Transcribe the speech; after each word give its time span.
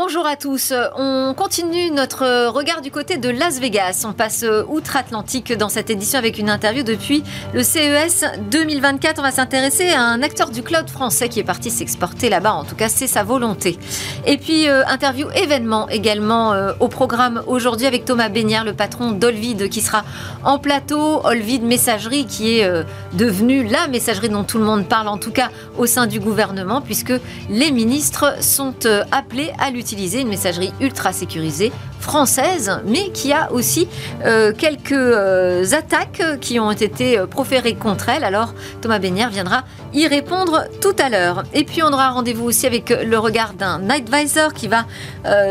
bonjour 0.00 0.26
à 0.28 0.36
tous. 0.36 0.72
On 0.96 1.34
continue 1.36 1.90
notre 1.90 2.46
regard 2.50 2.82
du 2.82 2.92
côté 2.92 3.16
de 3.16 3.30
Las 3.30 3.58
Vegas. 3.58 4.04
On 4.08 4.12
passe 4.12 4.44
outre-Atlantique 4.68 5.52
dans 5.52 5.68
cette 5.68 5.90
édition 5.90 6.20
avec 6.20 6.38
une 6.38 6.50
interview 6.50 6.84
depuis 6.84 7.24
le 7.52 7.64
CES 7.64 8.24
2024. 8.48 9.18
On 9.18 9.22
va 9.22 9.32
s'intéresser 9.32 9.90
à 9.90 10.02
un 10.02 10.22
acteur 10.22 10.50
du 10.50 10.62
cloud 10.62 10.88
français 10.88 11.28
qui 11.28 11.40
est 11.40 11.44
parti 11.44 11.72
s'exporter 11.72 12.28
là-bas. 12.28 12.52
En 12.52 12.62
tout 12.62 12.76
cas, 12.76 12.88
c'est 12.88 13.08
sa 13.08 13.24
volonté. 13.24 13.76
Et 14.24 14.38
puis, 14.38 14.68
euh, 14.68 14.86
interview 14.86 15.30
événement 15.34 15.88
également 15.88 16.52
euh, 16.52 16.74
au 16.78 16.86
programme 16.86 17.42
aujourd'hui 17.48 17.86
avec 17.86 18.04
Thomas 18.04 18.28
Beignard, 18.28 18.64
le 18.64 18.74
patron 18.74 19.10
d'Olvid, 19.10 19.68
qui 19.68 19.80
sera 19.80 20.04
en 20.44 20.60
plateau. 20.60 21.22
Olvid 21.24 21.64
Messagerie, 21.64 22.24
qui 22.26 22.58
est 22.58 22.64
euh, 22.64 22.84
devenue 23.14 23.64
la 23.64 23.88
messagerie 23.88 24.28
dont 24.28 24.44
tout 24.44 24.58
le 24.58 24.64
monde 24.64 24.86
parle, 24.86 25.08
en 25.08 25.18
tout 25.18 25.32
cas 25.32 25.48
au 25.76 25.86
sein 25.86 26.06
du 26.06 26.20
gouvernement, 26.20 26.82
puisque 26.82 27.14
les 27.50 27.72
ministres 27.72 28.36
sont 28.40 28.74
appelés 29.10 29.50
à 29.58 29.70
l'utiliser, 29.88 30.20
une 30.20 30.28
messagerie 30.28 30.72
ultra 30.80 31.14
sécurisée 31.14 31.72
française, 31.98 32.80
mais 32.84 33.10
qui 33.10 33.32
a 33.32 33.50
aussi 33.52 33.88
euh, 34.24 34.52
quelques 34.52 34.92
euh, 34.92 35.64
attaques 35.72 36.22
qui 36.42 36.60
ont 36.60 36.70
été 36.70 37.18
euh, 37.18 37.26
proférées 37.26 37.74
contre 37.74 38.10
elle. 38.10 38.22
Alors 38.22 38.52
Thomas 38.82 38.98
Bénière 38.98 39.30
viendra 39.30 39.64
y 39.94 40.06
répondre 40.06 40.64
tout 40.82 40.94
à 40.98 41.08
l'heure. 41.08 41.44
Et 41.54 41.64
puis 41.64 41.82
on 41.82 41.88
aura 41.88 42.10
rendez-vous 42.10 42.44
aussi 42.44 42.66
avec 42.66 42.90
le 42.90 43.18
regard 43.18 43.54
d'un 43.54 43.88
advisor 43.88 44.52
qui 44.52 44.68
va 44.68 44.84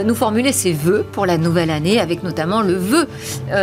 nous 0.05 0.15
formuler 0.15 0.51
ses 0.51 0.73
vœux 0.73 1.05
pour 1.11 1.25
la 1.25 1.37
nouvelle 1.37 1.71
année, 1.71 1.99
avec 1.99 2.23
notamment 2.23 2.61
le 2.61 2.75
vœu 2.75 3.07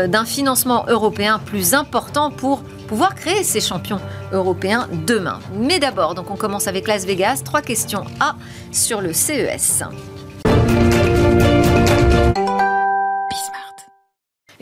d'un 0.07 0.25
financement 0.25 0.85
européen 0.89 1.41
plus 1.45 1.75
important 1.75 2.31
pour 2.31 2.63
pouvoir 2.89 3.15
créer 3.15 3.45
ces 3.45 3.61
champions 3.61 4.01
européens 4.33 4.89
demain. 5.07 5.39
Mais 5.57 5.79
d'abord, 5.79 6.15
donc 6.15 6.31
on 6.31 6.37
commence 6.37 6.67
avec 6.67 6.89
Las 6.89 7.05
Vegas. 7.07 7.43
Trois 7.45 7.63
questions 7.63 8.05
A 8.21 8.35
sur 8.73 9.01
le 9.01 9.13
CES. 9.13 9.83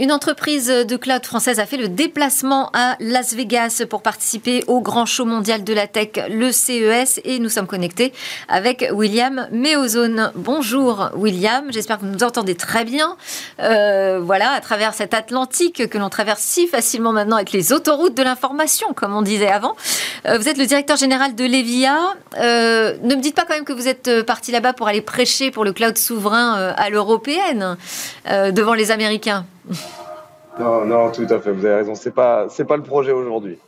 Une 0.02 0.10
entreprise 0.10 0.66
de 0.66 0.96
cloud 0.96 1.24
française 1.24 1.60
a 1.60 1.64
fait 1.64 1.76
le 1.76 1.86
déplacement 1.86 2.70
à 2.74 2.96
Las 2.98 3.34
Vegas 3.34 3.84
pour 3.88 4.02
participer 4.02 4.64
au 4.66 4.80
grand 4.80 5.06
show 5.06 5.24
mondial 5.24 5.62
de 5.62 5.72
la 5.72 5.86
tech, 5.86 6.08
le 6.28 6.50
CES, 6.50 7.20
et 7.22 7.38
nous 7.38 7.48
sommes 7.48 7.68
connectés 7.68 8.12
avec 8.48 8.84
William 8.92 9.46
Meozone. 9.52 10.32
Bonjour 10.34 11.10
William, 11.14 11.66
j'espère 11.70 12.00
que 12.00 12.04
vous 12.04 12.10
nous 12.10 12.24
entendez 12.24 12.56
très 12.56 12.84
bien. 12.84 13.16
Euh, 13.60 14.18
voilà, 14.20 14.50
à 14.50 14.60
travers 14.60 14.92
cet 14.92 15.14
Atlantique 15.14 15.88
que 15.88 15.98
l'on 15.98 16.08
traverse 16.08 16.42
si 16.42 16.66
facilement 16.66 17.12
maintenant 17.12 17.36
avec 17.36 17.52
les 17.52 17.72
autoroutes 17.72 18.16
de 18.16 18.24
l'information, 18.24 18.92
comme 18.94 19.14
on 19.14 19.22
disait 19.22 19.52
avant. 19.52 19.76
Euh, 20.26 20.36
vous 20.36 20.48
êtes 20.48 20.58
le 20.58 20.66
directeur 20.66 20.96
général 20.96 21.36
de 21.36 21.44
Levia. 21.44 21.96
Euh, 22.38 22.96
ne 23.04 23.14
me 23.14 23.20
dites 23.20 23.36
pas 23.36 23.44
quand 23.46 23.54
même 23.54 23.64
que 23.64 23.72
vous 23.72 23.86
êtes 23.86 24.22
parti 24.22 24.50
là-bas 24.50 24.72
pour 24.72 24.88
aller 24.88 25.00
prêcher 25.00 25.52
pour 25.52 25.64
le 25.64 25.72
cloud 25.72 25.96
souverain 25.96 26.74
à 26.76 26.90
l'européenne 26.90 27.76
devant 28.26 28.74
les 28.74 28.90
Américains. 28.90 29.46
Non, 30.58 30.84
non, 30.84 31.10
tout 31.10 31.26
à 31.30 31.38
fait. 31.40 31.52
Vous 31.52 31.64
avez 31.64 31.76
raison. 31.76 31.94
C'est 31.94 32.14
pas, 32.14 32.46
pas 32.68 32.76
le 32.76 32.82
projet 32.82 33.12
aujourd'hui. 33.12 33.58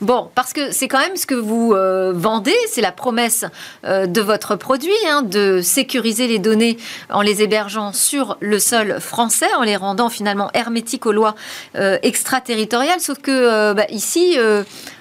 Bon, 0.00 0.30
parce 0.34 0.52
que 0.52 0.72
c'est 0.72 0.88
quand 0.88 0.98
même 0.98 1.16
ce 1.16 1.26
que 1.26 1.34
vous 1.34 1.72
euh, 1.74 2.12
vendez, 2.14 2.56
c'est 2.68 2.80
la 2.80 2.92
promesse 2.92 3.44
euh, 3.84 4.06
de 4.06 4.20
votre 4.20 4.56
produit, 4.56 4.90
hein, 5.06 5.22
de 5.22 5.60
sécuriser 5.60 6.26
les 6.26 6.38
données 6.38 6.76
en 7.10 7.20
les 7.20 7.42
hébergeant 7.42 7.92
sur 7.92 8.36
le 8.40 8.58
sol 8.58 8.98
français, 9.00 9.52
en 9.56 9.62
les 9.62 9.76
rendant 9.76 10.08
finalement 10.08 10.50
hermétiques 10.54 11.06
aux 11.06 11.12
lois 11.12 11.34
euh, 11.76 11.98
extraterritoriales. 12.02 13.00
Sauf 13.00 13.18
que 13.18 13.72
bah, 13.74 13.86
ici, 13.90 14.36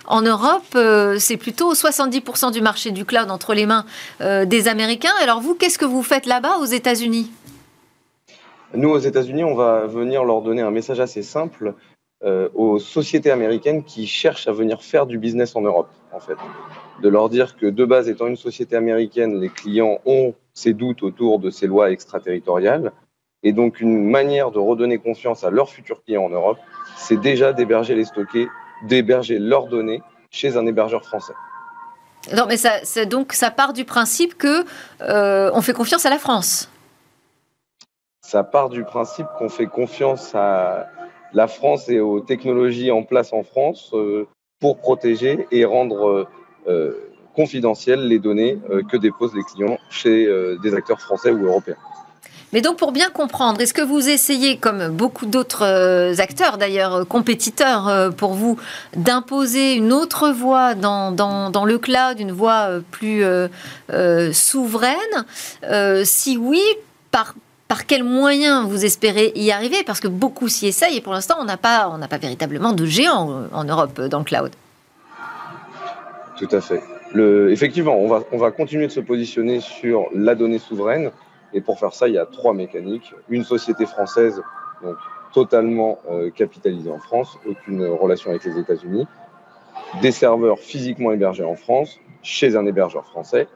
en 0.06 0.22
Europe, 0.22 0.78
c'est 1.18 1.38
plutôt 1.38 1.74
70% 1.74 2.52
du 2.52 2.62
marché 2.62 2.92
du 2.92 3.06
cloud 3.06 3.32
entre 3.32 3.54
les 3.54 3.66
mains 3.66 3.86
des 4.20 4.68
Américains. 4.68 5.14
Alors 5.22 5.42
vous, 5.42 5.56
qu'est-ce 5.56 5.78
que 5.78 5.86
vous 5.86 6.04
faites 6.04 6.26
là-bas 6.26 6.58
aux 6.60 6.66
États-Unis? 6.66 7.32
Nous, 8.74 8.90
aux 8.90 9.00
États-Unis, 9.00 9.44
on 9.44 9.56
va 9.56 9.88
venir 9.88 10.24
leur 10.24 10.42
donner 10.42 10.62
un 10.62 10.72
message 10.72 11.00
assez 11.00 11.24
simple 11.24 11.74
euh, 12.24 12.50
aux 12.54 12.80
sociétés 12.80 13.32
américaines 13.32 13.84
qui 13.84 14.06
cherchent 14.06 14.48
à 14.48 14.52
venir 14.52 14.84
faire 14.84 15.06
du 15.06 15.18
business 15.18 15.56
en 15.56 15.62
Europe, 15.62 15.90
en 16.12 16.20
fait. 16.20 16.36
De 17.02 17.10
leur 17.10 17.30
dire 17.30 17.56
que, 17.58 17.66
de 17.66 17.86
base, 17.86 18.10
étant 18.10 18.28
une 18.28 18.36
société 18.36 18.76
américaine, 18.76 19.40
les 19.40 19.50
clients 19.50 20.00
ont 20.06 20.34
ces 20.54 20.74
doutes 20.74 21.02
autour 21.02 21.40
de 21.40 21.50
ces 21.50 21.66
lois 21.66 21.92
extraterritoriales. 21.92 22.92
Et 23.42 23.54
donc, 23.54 23.80
une 23.80 24.04
manière 24.04 24.52
de 24.52 24.60
redonner 24.60 24.98
confiance 24.98 25.44
à 25.44 25.50
leurs 25.50 25.70
futurs 25.70 26.04
clients 26.04 26.26
en 26.26 26.30
Europe, 26.30 26.58
c'est 26.98 27.20
déjà 27.20 27.54
d'héberger 27.54 27.96
les 27.96 28.06
stocker, 28.06 28.50
d'héberger 28.84 29.40
leurs 29.40 29.68
données 29.68 30.04
chez 30.30 30.58
un 30.58 30.66
hébergeur 30.68 31.04
français. 31.04 31.34
Non, 32.36 32.46
mais 32.48 32.58
ça, 32.58 32.82
donc 33.06 33.32
ça 33.34 33.50
part 33.50 33.74
du 33.74 33.86
principe 33.86 34.38
que 34.38 34.66
euh, 35.02 35.62
fait 35.62 35.74
confiance 35.74 36.06
à 36.06 36.10
la 36.10 36.20
France 36.20 36.70
ça 38.30 38.44
part 38.44 38.70
du 38.70 38.84
principe 38.84 39.26
qu'on 39.40 39.50
fait 39.50 39.66
confiance 39.66 40.36
à 40.36 40.88
la 41.34 41.48
France 41.48 41.90
et 41.90 42.00
aux 42.00 42.20
technologies 42.20 42.92
en 42.92 43.02
place 43.02 43.34
en 43.34 43.42
France 43.42 43.90
euh, 43.94 44.28
pour 44.60 44.78
protéger 44.78 45.48
et 45.52 45.66
rendre 45.66 46.08
euh, 46.08 46.28
euh, 46.68 46.92
confidentielles 47.36 48.08
les 48.08 48.20
données 48.20 48.60
que 48.92 48.98
déposent 48.98 49.34
les 49.34 49.44
clients 49.44 49.78
chez 49.90 50.28
des 50.62 50.74
acteurs 50.74 51.00
français 51.00 51.32
ou 51.32 51.46
européens. 51.46 51.78
Mais 52.52 52.60
donc 52.60 52.78
pour 52.78 52.92
bien 52.92 53.10
comprendre, 53.10 53.62
est-ce 53.62 53.74
que 53.74 53.84
vous 53.84 54.10
essayez, 54.10 54.58
comme 54.58 54.90
beaucoup 54.90 55.26
d'autres 55.26 56.20
acteurs 56.20 56.58
d'ailleurs, 56.58 57.08
compétiteurs 57.08 58.14
pour 58.18 58.34
vous, 58.34 58.58
d'imposer 58.98 59.76
une 59.76 59.94
autre 59.94 60.32
voie 60.32 60.76
dans, 60.76 61.14
dans, 61.14 61.66
le 61.66 61.78
cloud, 61.78 62.20
une 62.20 62.34
voie 62.34 62.82
plus 62.92 63.24
souveraine? 64.34 65.26
Si 66.04 66.36
oui, 66.36 66.62
par, 67.12 67.36
par 67.70 67.86
quels 67.86 68.04
moyens 68.04 68.68
vous 68.68 68.84
espérez 68.84 69.32
y 69.36 69.52
arriver? 69.52 69.84
Parce 69.86 70.00
que 70.02 70.08
beaucoup 70.08 70.50
s'y 70.50 70.68
essayent 70.68 70.98
et 70.98 71.02
pour 71.02 71.14
l'instant, 71.14 71.36
on 71.40 71.46
n'a 71.46 71.56
pas, 71.56 71.98
véritablement 72.20 72.74
de 72.74 72.84
géant 72.84 73.30
euh, 73.30 73.48
en 73.54 73.64
Europe 73.64 73.98
euh, 74.00 74.10
dans 74.10 74.18
le 74.18 74.26
cloud. 74.26 74.52
Tout 76.38 76.50
à 76.52 76.60
fait. 76.60 76.82
Effectivement, 77.52 77.96
on 77.96 78.08
va, 78.08 78.24
on 78.32 78.38
va 78.38 78.52
continuer 78.52 78.88
de 78.88 78.92
se 78.92 79.00
positionner 79.00 79.60
sur 79.62 80.08
la 80.14 80.36
donnée 80.36 80.58
souveraine. 80.58 81.12
Et 81.54 81.62
pour 81.62 81.80
faire 81.80 81.94
ça, 81.94 82.08
il 82.08 82.16
y 82.16 82.18
a 82.18 82.26
trois 82.26 82.54
mécaniques. 82.54 83.14
Une 83.30 83.44
société 83.44 83.86
française, 83.86 84.42
donc 84.82 84.96
totalement 85.34 86.00
euh, 86.10 86.32
capitalisée 86.32 86.90
en 86.90 87.00
France, 87.00 87.38
aucune 87.48 87.86
relation 87.86 88.32
avec 88.32 88.44
les 88.46 88.58
États-Unis. 88.58 89.06
Des 90.02 90.12
serveurs 90.12 90.58
physiquement 90.58 91.12
hébergés 91.12 91.44
en 91.44 91.56
France, 91.56 92.00
chez 92.24 92.56
un 92.56 92.66
hébergeur 92.66 93.06
français 93.06 93.48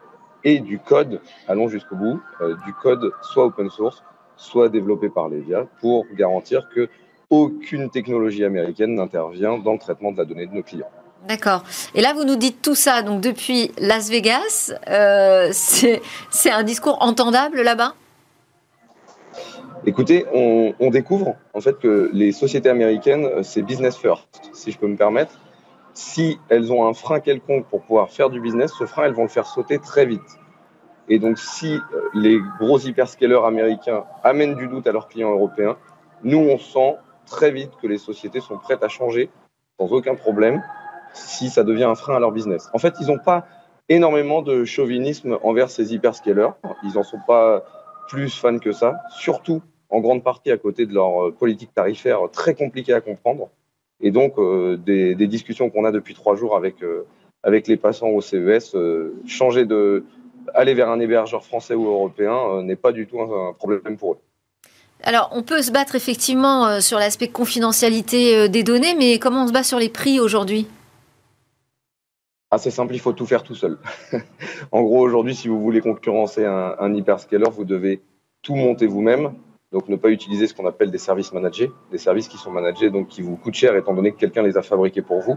et 0.44 0.60
du 0.60 0.80
code, 0.80 1.22
allons 1.48 1.68
jusqu'au 1.68 1.96
bout, 1.96 2.22
euh, 2.42 2.56
du 2.66 2.74
code 2.74 3.12
soit 3.22 3.46
open 3.46 3.70
source, 3.70 4.04
soit 4.36 4.70
développé 4.70 5.10
par 5.10 5.30
l'EVIA 5.30 5.66
pour 5.80 6.06
garantir 6.16 6.68
que 6.70 6.90
aucune 7.30 7.90
technologie 7.90 8.44
américaine 8.44 8.96
n'intervient 8.96 9.58
dans 9.58 9.74
le 9.74 9.80
traitement 9.80 10.12
de 10.12 10.18
la 10.18 10.26
donnée 10.26 10.46
de 10.46 10.54
nos 10.54 10.64
clients. 10.64 10.90
D'accord. 11.28 11.64
Et 11.96 12.02
là, 12.02 12.14
vous 12.14 12.26
nous 12.26 12.36
dites 12.36 12.62
tout 12.62 12.76
ça, 12.76 13.02
donc 13.02 13.22
depuis 13.22 13.72
Las 13.78 14.10
Vegas, 14.10 14.74
euh, 14.90 15.50
c'est 15.52 16.52
un 16.52 16.64
discours 16.64 16.98
entendable 17.02 17.62
là-bas? 17.62 17.96
Écoutez, 19.86 20.26
on, 20.34 20.74
on, 20.80 20.90
découvre 20.92 21.36
en 21.54 21.60
fait 21.60 21.78
que 21.78 22.10
les 22.14 22.32
sociétés 22.32 22.70
américaines, 22.70 23.26
euh, 23.26 23.44
c'est 23.44 23.62
business 23.62 23.98
first, 23.98 24.28
si 24.54 24.72
je 24.72 24.78
peux 24.78 24.88
me 24.88 24.96
permettre 24.96 25.40
si 25.94 26.40
elles 26.50 26.72
ont 26.72 26.88
un 26.88 26.94
frein 26.94 27.20
quelconque 27.20 27.68
pour 27.68 27.82
pouvoir 27.82 28.10
faire 28.10 28.30
du 28.30 28.40
business, 28.40 28.74
ce 28.78 28.86
frein, 28.86 29.06
elles 29.06 29.14
vont 29.14 29.24
le 29.24 29.30
faire 29.30 29.46
sauter 29.46 29.80
très 29.80 30.06
vite. 30.06 30.40
Et 31.10 31.20
donc, 31.20 31.38
si 31.38 31.76
euh, 31.76 32.10
les 32.14 32.40
gros 32.60 32.80
hyperscalers 32.80 33.46
américains 33.46 34.06
amènent 34.24 34.56
du 34.56 34.68
doute 34.68 34.88
à 34.88 34.92
leurs 34.92 35.08
clients 35.08 35.32
européens, 35.32 35.78
nous, 36.24 36.40
on 36.40 36.58
sent 36.58 36.96
très 37.26 37.52
vite 37.52 37.72
que 37.82 37.88
les 37.88 37.98
sociétés 37.98 38.40
sont 38.40 38.58
prêtes 38.58 38.84
à 38.84 38.88
changer 38.88 39.30
sans 39.80 39.92
aucun 39.92 40.16
problème 40.16 40.64
si 41.14 41.50
ça 41.50 41.64
devient 41.64 41.84
un 41.84 41.96
frein 41.96 42.16
à 42.16 42.20
leur 42.20 42.32
business. 42.32 42.70
En 42.74 42.80
fait, 42.80 42.96
ils 43.00 43.08
n'ont 43.08 43.20
pas 43.20 43.46
énormément 43.90 44.42
de 44.42 44.66
chauvinisme 44.66 45.38
envers 45.44 45.70
ces 45.70 45.94
hyperscalers. 45.94 46.52
Ils 46.84 46.94
n'en 46.96 47.04
sont 47.04 47.20
pas 47.28 47.64
plus 48.08 48.36
fans 48.36 48.60
que 48.60 48.72
ça, 48.72 48.96
surtout 49.10 49.62
en 49.90 50.00
grande 50.00 50.24
partie 50.24 50.52
à 50.52 50.58
côté 50.58 50.86
de 50.86 50.94
leur 50.94 51.28
euh, 51.28 51.32
politique 51.32 51.74
tarifaire 51.74 52.20
très 52.32 52.56
compliquée 52.56 52.94
à 52.94 53.02
comprendre. 53.02 53.50
Et 54.02 54.12
donc, 54.12 54.38
euh, 54.38 54.78
des, 54.78 55.16
discussions 55.28 55.70
qu'on 55.70 55.86
a 55.86 55.92
depuis 55.92 56.14
trois 56.14 56.36
jours 56.36 56.56
avec, 56.56 56.84
euh, 56.84 57.06
avec 57.42 57.68
les 57.68 57.78
passants 57.78 58.10
au 58.10 58.22
CES, 58.22 58.76
euh, 58.76 59.14
changer 59.26 59.66
de 59.66 60.04
aller 60.54 60.74
vers 60.74 60.90
un 60.90 61.00
hébergeur 61.00 61.44
français 61.46 61.74
ou 61.74 61.86
européen 61.86 62.62
n'est 62.64 62.76
pas 62.76 62.92
du 62.92 63.08
tout 63.08 63.22
un, 63.22 63.54
problème 63.54 63.98
pour 63.98 64.14
eux. 64.14 64.18
Alors, 65.02 65.30
on 65.34 65.42
peut 65.42 65.62
se 65.62 65.72
battre 65.72 65.96
effectivement 65.96 66.82
sur 66.82 67.00
l'aspect 67.00 67.30
confidentialité 67.30 68.50
des 68.50 68.64
données, 68.64 68.94
mais 68.96 69.20
comment 69.20 69.44
on 69.44 69.48
se 69.48 69.54
bat 69.54 69.64
sur 69.64 69.80
les 69.80 69.88
prix 69.88 70.20
aujourd'hui? 70.20 70.68
Assez 72.52 72.72
simple, 72.72 72.94
il 72.94 73.00
faut 73.00 73.14
tout 73.14 73.26
faire 73.26 73.44
tout 73.44 73.56
seul. 73.56 73.78
en 74.72 74.84
gros, 74.84 75.00
aujourd'hui, 75.00 75.34
si 75.34 75.48
vous 75.48 75.62
voulez 75.62 75.80
concurrencer 75.80 76.46
un, 76.46 76.76
un 76.78 76.94
hyperscaler, 76.94 77.50
vous 77.50 77.66
devez 77.66 78.02
tout 78.42 78.56
monter 78.56 78.86
vous-même. 78.86 79.34
Donc 79.74 79.90
ne 79.90 79.96
pas 79.96 80.10
utiliser 80.10 80.46
ce 80.46 80.54
qu'on 80.54 80.68
appelle 80.68 80.92
des 80.92 81.00
services 81.00 81.34
managés, 81.34 81.72
des 81.92 81.98
services 81.98 82.28
qui 82.28 82.38
sont 82.38 82.52
managés, 82.52 82.92
donc 82.92 83.08
qui 83.08 83.24
vous 83.24 83.36
coûtent 83.36 83.56
cher 83.56 83.76
étant 83.76 83.96
donné 83.96 84.12
que 84.12 84.18
quelqu'un 84.18 84.44
les 84.44 84.56
a 84.56 84.62
fabriqués 84.62 85.02
pour 85.02 85.20
vous. 85.20 85.36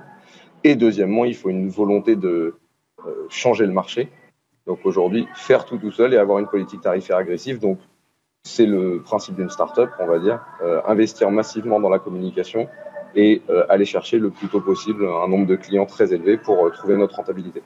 Et 0.62 0.76
deuxièmement, 0.76 1.24
il 1.24 1.34
faut 1.34 1.48
une 1.48 1.70
volonté 1.70 2.16
de 2.16 2.54
euh, 3.06 3.26
changer 3.30 3.64
le 3.64 3.72
marché. 3.72 4.10
Donc 4.66 4.80
aujourd'hui, 4.84 5.26
faire 5.34 5.64
tout 5.64 5.78
tout 5.78 5.90
seul 5.90 6.12
et 6.12 6.18
avoir 6.18 6.38
une 6.38 6.48
politique 6.48 6.82
tarifaire 6.82 7.16
agressive. 7.16 7.58
Donc 7.60 7.78
c'est 8.42 8.66
le 8.66 9.00
principe 9.02 9.36
d'une 9.36 9.48
start-up, 9.48 9.88
on 10.00 10.06
va 10.06 10.18
dire. 10.18 10.44
Euh, 10.62 10.82
investir 10.86 11.30
massivement 11.30 11.80
dans 11.80 11.88
la 11.88 11.98
communication 11.98 12.68
et 13.14 13.40
euh, 13.48 13.64
aller 13.70 13.86
chercher 13.86 14.18
le 14.18 14.28
plus 14.28 14.48
tôt 14.48 14.60
possible 14.60 15.06
un 15.06 15.28
nombre 15.28 15.46
de 15.46 15.56
clients 15.56 15.86
très 15.86 16.12
élevé 16.12 16.36
pour 16.36 16.70
trouver 16.72 16.96
notre 16.96 17.16
rentabilité. 17.16 17.62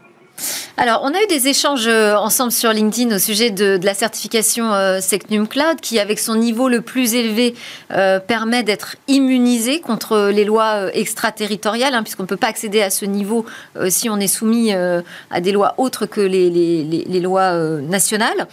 Alors, 0.82 1.02
on 1.04 1.12
a 1.12 1.22
eu 1.22 1.26
des 1.26 1.46
échanges 1.46 1.88
euh, 1.88 2.16
ensemble 2.16 2.52
sur 2.52 2.72
LinkedIn 2.72 3.14
au 3.14 3.18
sujet 3.18 3.50
de, 3.50 3.78
la 3.82 3.92
certification 3.92 4.72
euh, 4.72 5.02
Secnum 5.02 5.46
Cloud, 5.46 5.78
qui, 5.82 5.98
avec 5.98 6.18
son 6.18 6.36
niveau 6.36 6.70
le 6.70 6.80
plus 6.80 7.14
élevé, 7.14 7.54
euh, 7.90 8.18
permet 8.18 8.62
d'être 8.62 8.96
immunisé 9.06 9.80
contre 9.80 10.30
les 10.30 10.46
lois 10.46 10.88
extraterritoriales, 10.96 11.92
hein, 11.94 12.02
puisqu'on 12.02 12.22
ne 12.22 12.28
peut 12.28 12.38
pas 12.38 12.46
accéder 12.46 12.80
à 12.80 12.88
ce 12.88 13.04
niveau 13.04 13.44
si 13.90 14.08
on 14.08 14.18
est 14.18 14.26
soumis 14.26 14.72
à 14.72 15.40
des 15.42 15.52
lois 15.52 15.74
autres 15.76 16.06
que 16.06 16.22
les, 16.22 17.20
lois 17.20 17.52
nationales. 17.82 18.48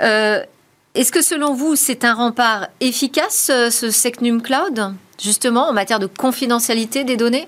Est-ce 0.00 1.12
que, 1.12 1.22
selon 1.22 1.54
vous, 1.54 1.76
c'est 1.76 2.04
un 2.04 2.14
rempart 2.14 2.66
efficace, 2.80 3.52
ce 3.70 3.90
Secnum 3.92 4.42
Cloud, 4.42 4.94
justement, 5.22 5.68
en 5.68 5.72
matière 5.72 6.00
de 6.00 6.06
confidentialité 6.06 7.04
des 7.04 7.16
données? 7.16 7.46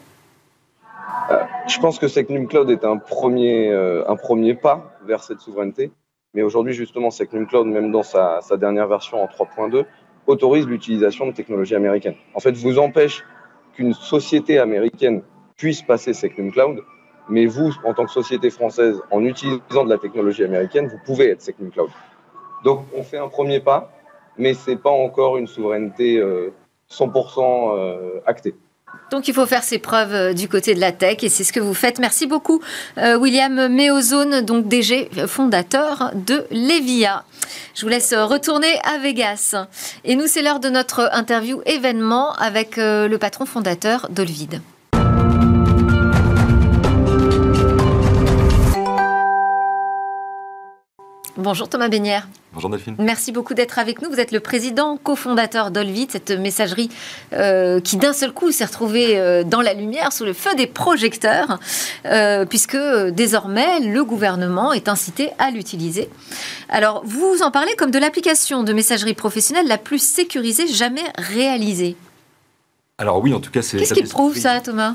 Je 1.71 1.79
pense 1.79 1.99
que 1.99 2.09
Secnum 2.09 2.49
Cloud 2.49 2.71
est 2.71 2.85
un 2.85 2.97
premier, 2.97 3.71
euh, 3.71 4.09
un 4.09 4.17
premier 4.17 4.55
pas 4.55 4.93
vers 5.05 5.23
cette 5.23 5.41
souveraineté. 5.41 5.93
Mais 6.35 6.43
aujourd'hui, 6.43 6.73
justement, 6.73 7.11
Secnum 7.11 7.47
Cloud, 7.47 7.67
même 7.67 7.91
dans 7.91 8.03
sa, 8.03 8.41
dernière 8.57 8.87
version 8.87 9.23
en 9.23 9.27
3.2, 9.27 9.85
autorise 10.27 10.67
l'utilisation 10.67 11.27
de 11.27 11.33
technologies 11.33 11.75
américaines. 11.75 12.15
En 12.35 12.41
fait, 12.41 12.53
vous 12.53 12.79
empêche 12.79 13.25
qu'une 13.75 13.95
société 13.95 14.59
américaine 14.59 15.23
puisse 15.57 15.83
passer 15.83 16.13
Secnum 16.13 16.53
Cloud, 16.53 16.83
mais 17.29 17.47
vous, 17.47 17.73
en 17.85 17.95
tant 17.95 18.05
que 18.05 18.11
société 18.11 18.51
française, 18.51 19.01
en 19.11 19.25
utilisant 19.25 19.85
de 19.85 19.91
la 19.91 19.99
technologie 19.99 20.45
américaine, 20.45 20.87
vous 20.87 20.99
pouvez 21.05 21.31
être 21.31 21.43
Secnum 21.43 21.71
Cloud. 21.71 21.91
Donc, 22.65 22.85
on 22.97 23.03
fait 23.03 23.19
un 23.19 23.29
premier 23.29 23.61
pas, 23.61 23.93
mais 24.39 24.55
ce 24.55 24.71
n'est 24.71 24.77
pas 24.77 24.91
encore 24.91 25.37
une 25.37 25.47
souveraineté 25.47 26.23
100% 26.91 27.39
euh, 27.39 27.79
euh, 27.79 28.21
actée. 28.27 28.55
Donc 29.11 29.27
il 29.27 29.35
faut 29.35 29.47
faire 29.47 29.65
ses 29.65 29.79
preuves 29.79 30.15
euh, 30.15 30.33
du 30.33 30.49
côté 30.49 30.75
de 30.75 30.81
la 30.81 30.93
tech 30.93 31.19
et 31.23 31.29
c'est 31.29 31.45
ce 31.45 31.53
que 31.53 31.61
vous 31.61 31.75
faites. 31.75 31.99
Merci 31.99 32.27
beaucoup 32.27 32.61
euh, 32.99 33.19
William 33.19 33.69
Meozone, 33.69 34.43
donc 34.43 34.69
DG 34.69 35.11
fondateur 35.27 36.13
de 36.15 36.47
Levia. 36.51 37.25
Je 37.75 37.83
vous 37.83 37.89
laisse 37.89 38.15
retourner 38.15 38.79
à 38.85 38.99
Vegas. 38.99 39.57
Et 40.05 40.15
nous, 40.15 40.27
c'est 40.27 40.43
l'heure 40.43 40.61
de 40.61 40.69
notre 40.69 41.09
interview 41.13 41.61
événement 41.67 42.35
avec 42.35 42.79
euh, 42.79 43.09
le 43.09 43.19
patron 43.19 43.47
fondateur 43.47 44.09
d'Olvid. 44.11 44.61
Bonjour 51.41 51.69
Thomas 51.71 51.89
Bénière. 51.89 52.29
Bonjour 52.53 52.69
Delphine. 52.69 52.97
Merci 52.99 53.33
beaucoup 53.33 53.55
d'être 53.55 53.79
avec 53.79 54.03
nous. 54.03 54.11
Vous 54.11 54.21
êtes 54.21 54.33
le 54.33 54.41
président, 54.41 54.99
cofondateur 54.99 55.71
d'Olvit, 55.71 56.09
cette 56.11 56.31
messagerie 56.33 56.91
euh, 57.33 57.81
qui 57.81 57.97
d'un 57.97 58.13
seul 58.13 58.33
coup 58.33 58.51
s'est 58.51 58.65
retrouvée 58.65 59.19
euh, 59.19 59.43
dans 59.43 59.63
la 59.63 59.73
lumière, 59.73 60.13
sous 60.13 60.25
le 60.25 60.35
feu 60.35 60.55
des 60.57 60.67
projecteurs, 60.67 61.59
euh, 62.05 62.45
puisque 62.45 62.77
désormais 62.77 63.81
le 63.81 64.05
gouvernement 64.05 64.73
est 64.73 64.89
incité 64.89 65.31
à 65.39 65.51
l'utiliser. 65.51 66.11
Alors 66.69 67.03
vous 67.07 67.39
en 67.43 67.51
parlez 67.51 67.75
comme 67.77 67.91
de 67.91 67.99
l'application 67.99 68.63
de 68.63 68.73
messagerie 68.73 69.15
professionnelle 69.15 69.67
la 69.67 69.79
plus 69.79 70.03
sécurisée 70.03 70.67
jamais 70.67 71.05
réalisée. 71.17 71.97
Alors 72.99 73.23
oui, 73.23 73.33
en 73.33 73.41
tout 73.41 73.51
cas 73.51 73.63
c'est... 73.63 73.79
Qu'est-ce 73.79 73.95
qui 73.95 74.03
prouve 74.03 74.37
ça 74.37 74.61
Thomas? 74.61 74.95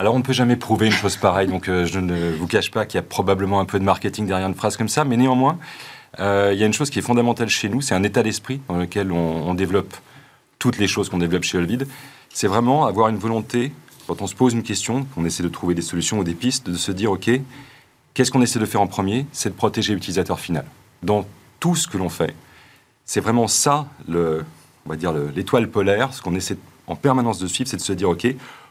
Alors, 0.00 0.14
on 0.14 0.18
ne 0.18 0.22
peut 0.22 0.32
jamais 0.32 0.56
prouver 0.56 0.86
une 0.86 0.92
chose 0.92 1.18
pareille, 1.18 1.46
donc 1.46 1.68
euh, 1.68 1.84
je 1.84 2.00
ne 2.00 2.32
vous 2.32 2.46
cache 2.46 2.70
pas 2.70 2.86
qu'il 2.86 2.96
y 2.96 2.98
a 3.00 3.02
probablement 3.02 3.60
un 3.60 3.66
peu 3.66 3.78
de 3.78 3.84
marketing 3.84 4.26
derrière 4.26 4.48
une 4.48 4.54
phrase 4.54 4.78
comme 4.78 4.88
ça, 4.88 5.04
mais 5.04 5.18
néanmoins, 5.18 5.58
euh, 6.20 6.52
il 6.54 6.58
y 6.58 6.62
a 6.62 6.66
une 6.66 6.72
chose 6.72 6.88
qui 6.88 7.00
est 7.00 7.02
fondamentale 7.02 7.50
chez 7.50 7.68
nous, 7.68 7.82
c'est 7.82 7.94
un 7.94 8.02
état 8.02 8.22
d'esprit 8.22 8.62
dans 8.66 8.78
lequel 8.78 9.12
on, 9.12 9.52
développe 9.52 9.94
toutes 10.58 10.78
les 10.78 10.88
choses 10.88 11.10
qu'on 11.10 11.18
développe 11.18 11.42
chez 11.42 11.58
Olvid. 11.58 11.86
C'est 12.30 12.46
vraiment 12.46 12.86
avoir 12.86 13.08
une 13.08 13.18
volonté, 13.18 13.72
quand 14.06 14.22
on 14.22 14.26
se 14.26 14.34
pose 14.34 14.54
une 14.54 14.62
question, 14.62 15.04
qu'on 15.14 15.26
essaie 15.26 15.42
de 15.42 15.50
trouver 15.50 15.74
des 15.74 15.82
solutions 15.82 16.18
ou 16.18 16.24
des 16.24 16.32
pistes, 16.32 16.70
de 16.70 16.78
se 16.78 16.92
dire, 16.92 17.12
OK, 17.12 17.30
qu'est-ce 18.14 18.30
qu'on 18.30 18.40
essaie 18.40 18.58
de 18.58 18.64
faire 18.64 18.80
en 18.80 18.86
premier? 18.86 19.26
C'est 19.32 19.50
de 19.50 19.54
protéger 19.54 19.92
l'utilisateur 19.92 20.40
final. 20.40 20.64
Dans 21.02 21.26
tout 21.58 21.76
ce 21.76 21.86
que 21.86 21.98
l'on 21.98 22.08
fait, 22.08 22.34
c'est 23.04 23.20
vraiment 23.20 23.48
ça, 23.48 23.86
le, 24.08 24.46
on 24.86 24.88
va 24.88 24.96
dire 24.96 25.12
l'étoile 25.12 25.68
polaire, 25.68 26.14
ce 26.14 26.22
qu'on 26.22 26.36
essaie 26.36 26.56
en 26.86 26.96
permanence 26.96 27.38
de 27.38 27.46
suivre, 27.46 27.68
c'est 27.68 27.76
de 27.76 27.82
se 27.82 27.92
dire, 27.92 28.08
OK, 28.08 28.26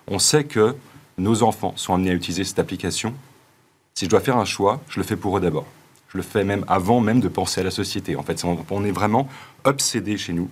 on 0.08 0.18
sait 0.18 0.44
que 0.44 0.76
nos 1.20 1.44
enfants 1.44 1.74
sont 1.76 1.94
amenés 1.94 2.12
à 2.12 2.14
utiliser 2.14 2.44
cette 2.44 2.60
application, 2.60 3.14
si 3.94 4.06
je 4.06 4.10
dois 4.10 4.22
faire 4.22 4.38
un 4.38 4.46
choix, 4.46 4.82
je 4.90 5.00
le 5.00 5.06
fais 5.06 5.18
pour 5.18 5.38
eux 5.38 5.42
d'abord. 5.42 5.66
Je 6.10 6.18
le 6.18 6.24
fais 6.24 6.44
même 6.44 6.66
avant 6.68 7.02
même 7.02 7.20
de 7.20 7.28
penser 7.28 7.62
à 7.62 7.64
la 7.64 7.72
société. 7.72 8.16
En 8.16 8.24
fait, 8.24 8.44
on 8.72 8.84
est 8.84 8.92
vraiment 8.92 9.28
obsédé 9.64 10.18
chez 10.18 10.34
nous 10.34 10.50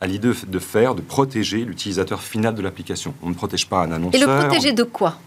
à 0.00 0.06
l'idée 0.06 0.32
de 0.46 0.58
faire, 0.58 0.94
de 0.94 1.00
protéger 1.00 1.64
l'utilisateur 1.64 2.22
final 2.22 2.54
de 2.54 2.62
l'application. 2.62 3.14
On 3.22 3.30
ne 3.30 3.34
protège 3.34 3.68
pas 3.68 3.82
un 3.82 3.92
annonceur. 3.92 4.20
Et 4.20 4.24
le 4.24 4.46
protéger 4.46 4.72
de 4.72 4.82
quoi? 4.82 5.18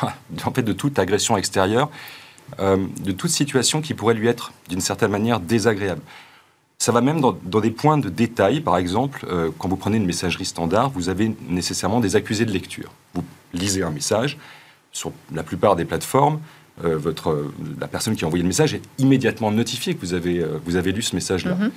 En 0.44 0.50
fait, 0.52 0.62
de 0.62 0.72
toute 0.72 0.98
agression 0.98 1.36
extérieure, 1.36 1.90
euh, 2.60 2.86
de 3.04 3.12
toute 3.12 3.30
situation 3.30 3.80
qui 3.80 3.94
pourrait 3.94 4.14
lui 4.14 4.28
être, 4.28 4.52
d'une 4.68 4.80
certaine 4.80 5.10
manière, 5.10 5.40
désagréable. 5.40 6.00
Ça 6.78 6.92
va 6.92 7.00
même 7.00 7.20
dans, 7.20 7.32
des 7.32 7.70
points 7.70 7.98
de 7.98 8.08
détail. 8.08 8.60
Par 8.60 8.76
exemple, 8.76 9.26
euh, 9.28 9.50
quand 9.58 9.68
vous 9.68 9.76
prenez 9.76 9.98
une 9.98 10.06
messagerie 10.06 10.44
standard, 10.44 10.90
vous 10.90 11.08
avez 11.08 11.34
nécessairement 11.48 12.00
des 12.00 12.16
accusés 12.16 12.44
de 12.44 12.52
lecture. 12.52 12.90
Vous 13.14 13.22
lisez 13.52 13.82
un 13.82 13.90
message. 13.90 14.38
Sur 14.92 15.12
la 15.34 15.42
plupart 15.42 15.76
des 15.76 15.84
plateformes, 15.84 16.40
euh, 16.84 16.96
votre, 16.96 17.50
la 17.80 17.88
personne 17.88 18.16
qui 18.16 18.24
a 18.24 18.26
envoyé 18.26 18.42
le 18.42 18.48
message 18.48 18.74
est 18.74 18.82
immédiatement 18.98 19.50
notifiée 19.50 19.94
que 19.94 20.00
vous 20.00 20.14
avez, 20.14 20.40
euh, 20.40 20.58
vous 20.64 20.76
avez 20.76 20.92
lu 20.92 21.02
ce 21.02 21.14
message-là. 21.14 21.54
Mm-hmm. 21.54 21.70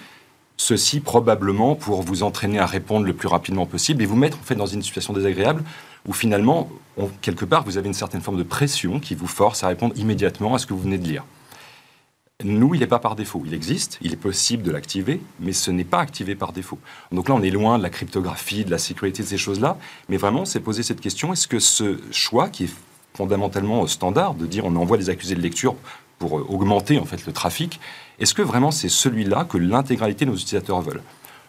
Ceci 0.58 1.00
probablement 1.02 1.76
pour 1.76 2.02
vous 2.02 2.24
entraîner 2.24 2.60
à 2.60 2.66
répondre 2.66 3.06
le 3.06 3.14
plus 3.14 3.28
rapidement 3.28 3.66
possible 3.66 4.02
et 4.02 4.06
vous 4.06 4.16
mettre 4.16 4.38
en 4.38 4.44
fait 4.44 4.56
dans 4.56 4.66
une 4.66 4.82
situation 4.82 5.12
désagréable 5.12 5.64
où 6.08 6.14
finalement, 6.14 6.70
quelque 7.22 7.46
part, 7.46 7.64
vous 7.64 7.78
avez 7.78 7.88
une 7.88 7.94
certaine 7.94 8.22
forme 8.22 8.38
de 8.38 8.44
pression 8.44 9.00
qui 9.00 9.16
vous 9.16 9.28
force 9.28 9.64
à 9.64 9.68
répondre 9.68 9.94
immédiatement 9.98 10.54
à 10.54 10.60
ce 10.60 10.66
que 10.66 10.74
vous 10.74 10.82
venez 10.82 10.98
de 10.98 11.04
lire. 11.04 11.24
Nous, 12.44 12.76
il 12.76 12.82
n'est 12.82 12.88
pas 12.88 13.00
par 13.00 13.16
défaut. 13.16 13.42
Il 13.46 13.54
existe, 13.54 13.98
il 14.02 14.12
est 14.12 14.18
possible 14.18 14.62
de 14.62 14.72
l'activer, 14.72 15.22
mais 15.40 15.54
ce 15.54 15.72
n'est 15.72 15.86
pas 15.86 16.00
activé 16.00 16.36
par 16.36 16.52
défaut. 16.52 16.78
Donc 17.14 17.30
là, 17.30 17.36
on 17.36 17.42
est 17.42 17.50
loin 17.50 17.78
de 17.78 17.84
la 17.84 17.90
cryptographie, 17.90 18.66
de 18.66 18.72
la 18.72 18.78
sécurité 18.78 19.24
de 19.24 19.28
ces 19.28 19.38
choses-là, 19.38 19.78
mais 20.10 20.18
vraiment, 20.18 20.44
c'est 20.44 20.60
poser 20.60 20.84
cette 20.84 21.00
question 21.00 21.32
est-ce 21.32 21.48
que 21.48 21.60
ce 21.60 21.98
choix, 22.12 22.50
qui 22.50 22.66
est 22.66 22.74
fondamentalement 23.14 23.88
standard, 23.88 24.34
de 24.34 24.46
dire 24.46 24.66
on 24.66 24.76
envoie 24.76 24.98
des 24.98 25.10
accusés 25.10 25.36
de 25.36 25.42
lecture 25.42 25.76
pour 26.20 26.38
euh, 26.38 26.46
augmenter 26.50 27.00
en 27.00 27.06
fait 27.06 27.26
le 27.26 27.32
trafic, 27.32 27.80
est-ce 28.20 28.34
que 28.34 28.42
vraiment 28.42 28.72
c'est 28.72 28.90
celui-là 28.90 29.46
que 29.46 29.58
l'intégralité 29.58 30.26
de 30.26 30.32
nos 30.32 30.36
utilisateurs 30.36 30.82
veulent? 30.82 31.04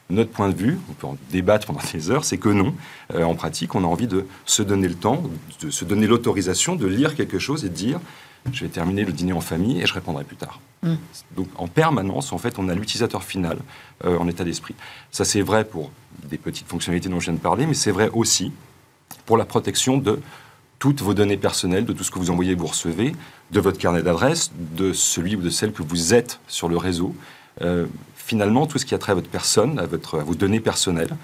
Notre 0.09 0.31
point 0.31 0.51
de 0.51 0.55
vue, 0.55 0.79
on 0.89 0.93
peut 0.93 1.07
en 1.09 1.17
débattre 1.33 1.67
pendant 1.67 1.81
des 1.93 2.13
heures, 2.13 2.25
c'est 2.25 2.39
que 2.39 2.49
non. 2.49 2.75
Euh, 3.13 3.25
en 3.25 3.35
pratique, 3.35 3.75
on 3.75 3.83
a 3.83 3.89
envie 3.89 4.07
de 4.07 4.25
se 4.45 4.63
donner 4.63 4.87
le 4.87 4.95
temps, 4.95 5.25
de 5.61 5.71
se 5.71 5.85
donner 5.85 6.07
l'autorisation 6.07 6.77
de 6.77 6.87
lire 6.87 7.17
quelque 7.17 7.41
chose 7.41 7.65
et 7.65 7.71
de 7.71 7.75
dire 7.75 7.99
je 8.53 8.65
vais 8.65 8.71
terminer 8.71 9.05
le 9.05 9.13
dîner 9.13 9.33
en 9.33 9.41
famille 9.41 9.81
et 9.81 9.87
je 9.87 9.95
répondrai 9.95 10.25
plus 10.25 10.37
tard. 10.37 10.61
Mm. 10.83 10.95
Donc 11.37 11.49
en 11.57 11.69
permanence, 11.69 12.33
en 12.33 12.39
fait, 12.39 12.59
on 12.59 12.69
a 12.69 12.75
l'utilisateur 12.75 13.23
final 13.25 13.59
euh, 14.05 14.19
en 14.19 14.29
état 14.29 14.45
d'esprit. 14.45 14.75
Ça, 15.11 15.25
c'est 15.25 15.43
vrai 15.43 15.65
pour 15.65 15.91
des 16.29 16.39
petites 16.39 16.69
fonctionnalités 16.69 17.09
dont 17.09 17.21
je 17.21 17.27
viens 17.27 17.35
de 17.35 17.39
parler, 17.43 17.67
mais 17.67 17.75
c'est 17.75 17.91
vrai 17.91 18.11
aussi 18.13 18.53
pour 19.25 19.37
la 19.37 19.45
protection 19.45 19.99
de 19.99 20.21
toutes 20.79 21.01
vos 21.01 21.15
données 21.15 21.37
personnelles, 21.37 21.85
de 21.85 21.93
tout 21.93 22.05
ce 22.05 22.11
que 22.11 22.19
vous 22.19 22.31
envoyez 22.31 22.53
et 22.53 22.55
vous 22.55 22.67
recevez, 22.67 23.15
de 23.51 23.61
votre 23.61 23.79
carnet 23.79 24.03
d'adresse, 24.03 24.53
de 24.57 24.93
celui 24.93 25.37
ou 25.37 25.41
de 25.41 25.51
celle 25.51 25.73
que 25.73 25.83
vous 25.83 26.15
êtes 26.15 26.41
sur 26.49 26.69
le 26.69 26.77
réseau. 26.77 27.15
Euh, 27.63 27.87
finalement, 28.15 28.67
tout 28.67 28.79
ce 28.79 28.85
qui 28.85 28.95
a 28.95 28.99
trait 28.99 29.13
à 29.13 29.15
votre 29.15 29.31
personne, 29.31 29.79
à, 29.79 29.87
votre, 29.87 30.21
à 30.21 30.25
vos 30.25 30.35
données 30.35 30.61
personnelles, 30.61 31.17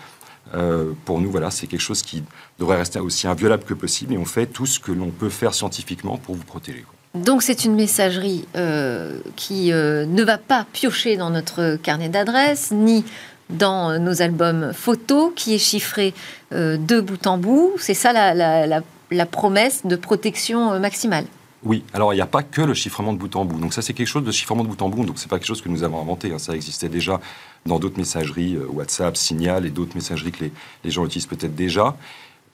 euh, 0.54 0.92
pour 1.04 1.20
nous, 1.20 1.30
voilà, 1.30 1.50
c'est 1.50 1.66
quelque 1.66 1.80
chose 1.80 2.02
qui 2.02 2.22
devrait 2.58 2.76
rester 2.76 2.98
aussi 2.98 3.26
inviolable 3.26 3.64
que 3.64 3.74
possible 3.74 4.14
et 4.14 4.18
on 4.18 4.24
fait 4.24 4.46
tout 4.46 4.66
ce 4.66 4.78
que 4.78 4.92
l'on 4.92 5.10
peut 5.10 5.30
faire 5.30 5.54
scientifiquement 5.54 6.18
pour 6.18 6.34
vous 6.34 6.44
protéger. 6.44 6.84
Donc 7.14 7.42
c'est 7.42 7.64
une 7.64 7.74
messagerie 7.74 8.46
euh, 8.56 9.18
qui 9.36 9.70
euh, 9.70 10.06
ne 10.06 10.22
va 10.22 10.38
pas 10.38 10.66
piocher 10.72 11.16
dans 11.16 11.28
notre 11.28 11.76
carnet 11.76 12.08
d'adresses, 12.08 12.70
ni 12.70 13.04
dans 13.50 13.98
nos 13.98 14.22
albums 14.22 14.72
photos, 14.72 15.32
qui 15.36 15.54
est 15.54 15.58
chiffré 15.58 16.14
euh, 16.54 16.78
de 16.78 17.00
bout 17.00 17.26
en 17.26 17.36
bout. 17.36 17.72
C'est 17.76 17.94
ça 17.94 18.12
la, 18.12 19.26
promesse 19.26 19.84
de 19.84 19.94
protection 19.94 20.80
maximale. 20.80 21.26
Oui, 21.64 21.84
alors 21.92 22.14
il 22.14 22.16
n'y 22.16 22.22
a 22.22 22.26
pas 22.26 22.42
que 22.42 22.62
le 22.62 22.72
chiffrement 22.72 23.12
de 23.12 23.18
bout 23.18 23.36
en 23.36 23.44
bout. 23.44 23.60
Donc 23.60 23.74
ça 23.74 23.82
c'est 23.82 23.92
quelque 23.92 24.08
chose 24.08 24.24
de 24.24 24.32
chiffrement 24.32 24.64
de 24.64 24.68
bout 24.68 24.80
en 24.80 24.88
bout. 24.88 25.04
Donc 25.04 25.18
c'est 25.18 25.28
pas 25.28 25.38
quelque 25.38 25.48
chose 25.48 25.60
que 25.60 25.68
nous 25.68 25.84
avons 25.84 26.00
inventé. 26.00 26.32
Hein. 26.32 26.38
Ça 26.38 26.54
existait 26.54 26.88
déjà 26.88 27.20
dans 27.66 27.78
d'autres 27.78 27.98
messageries, 27.98 28.56
WhatsApp, 28.56 29.18
Signal 29.18 29.66
et 29.66 29.70
d'autres 29.70 29.94
messageries 29.94 30.32
que 30.32 30.44
les, 30.44 30.52
les 30.82 30.90
gens 30.90 31.04
utilisent 31.04 31.26
peut-être 31.26 31.54
déjà. 31.54 31.94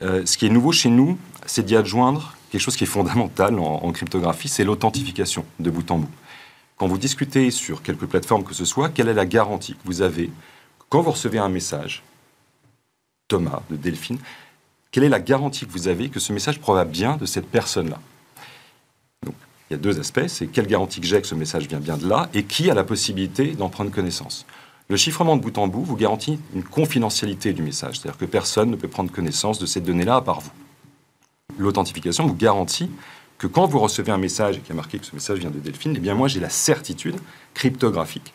Ce 0.01 0.37
qui 0.37 0.47
est 0.47 0.51
nouveau 0.51 0.73
chez 0.73 0.91
nous, 0.91 1.19
c'est 1.47 1.65
d'y 1.65 1.77
adjoindre 1.77 2.35
quelque 2.51 2.61
chose 2.61 2.77
qui 2.77 2.85
est 2.85 2.89
fondamental 2.89 3.59
en, 3.59 3.93
cryptographie, 3.93 4.49
c'est 4.49 4.65
l'authentification 4.65 5.45
de 5.59 5.71
bout 5.71 5.91
en 5.91 5.99
bout. 5.99 6.11
Quand 6.77 6.87
vous 6.87 6.99
discutez 6.99 7.51
sur 7.51 7.83
quelque 7.83 8.07
plateforme 8.07 8.45
que 8.45 8.55
ce 8.55 8.65
soit, 8.65 8.89
quelle 8.89 9.09
est 9.09 9.15
la 9.15 9.27
garantie 9.27 9.75
que 9.75 9.81
vous 9.85 10.03
avez 10.03 10.31
quand 10.89 11.03
vous 11.03 11.11
recevez 11.11 11.39
un 11.39 11.51
message, 11.51 12.03
Thomas 13.27 13.61
de 13.69 13.77
Delphine, 13.77 14.19
quelle 14.91 15.05
est 15.05 15.11
la 15.11 15.21
garantie 15.21 15.67
que 15.67 15.73
vous 15.73 15.89
avez 15.89 16.09
que 16.09 16.19
ce 16.19 16.33
message 16.33 16.61
provient 16.61 16.87
bien 16.87 17.17
de 17.19 17.27
cette 17.27 17.47
personne-là 17.47 17.99
il 19.71 19.75
y 19.75 19.77
a 19.77 19.79
deux 19.79 20.01
aspects. 20.01 20.27
C'est 20.29 20.47
quelle 20.47 20.67
garantie 20.67 21.01
que 21.01 21.07
j'ai 21.07 21.21
que 21.21 21.27
ce 21.27 21.35
message 21.35 21.69
vient 21.69 21.81
bien 21.81 21.97
de 21.97 22.09
là 22.09 22.29
et 22.33 22.45
qui 22.45 22.71
a 22.71 22.75
la 22.75 22.85
possibilité 22.85 23.53
d'en 23.53 23.69
prendre 23.69 23.91
connaissance. 23.91 24.47
Le 24.91 24.97
chiffrement 24.97 25.37
de 25.37 25.43
bout 25.43 25.59
en 25.59 25.69
bout 25.69 25.83
vous 25.83 25.97
garantit 25.97 26.39
une 26.55 26.65
confidentialité 26.65 27.53
du 27.53 27.63
message, 27.63 27.99
c'est-à-dire 27.99 28.17
que 28.17 28.25
personne 28.25 28.71
ne 28.71 28.77
peut 28.77 28.89
prendre 28.89 29.13
connaissance 29.13 29.59
de 29.59 29.67
ces 29.67 29.83
données-là 29.83 30.17
à 30.17 30.21
part 30.23 30.41
vous. 30.41 30.51
L'authentification 31.59 32.27
vous 32.27 32.35
garantit 32.35 32.91
que 33.37 33.47
quand 33.47 33.67
vous 33.67 33.81
recevez 33.81 34.13
un 34.13 34.19
message 34.19 34.57
et 34.57 34.61
qu'il 34.61 34.71
y 34.71 34.73
a 34.73 34.77
marqué 34.77 34.99
que 34.99 35.05
ce 35.05 35.15
message 35.15 35.41
vient 35.41 35.51
de 35.51 35.59
Delphine, 35.59 35.93
eh 35.95 36.01
bien 36.01 36.15
moi 36.15 36.27
j'ai 36.27 36.41
la 36.41 36.49
certitude 36.49 37.17
cryptographique 37.53 38.33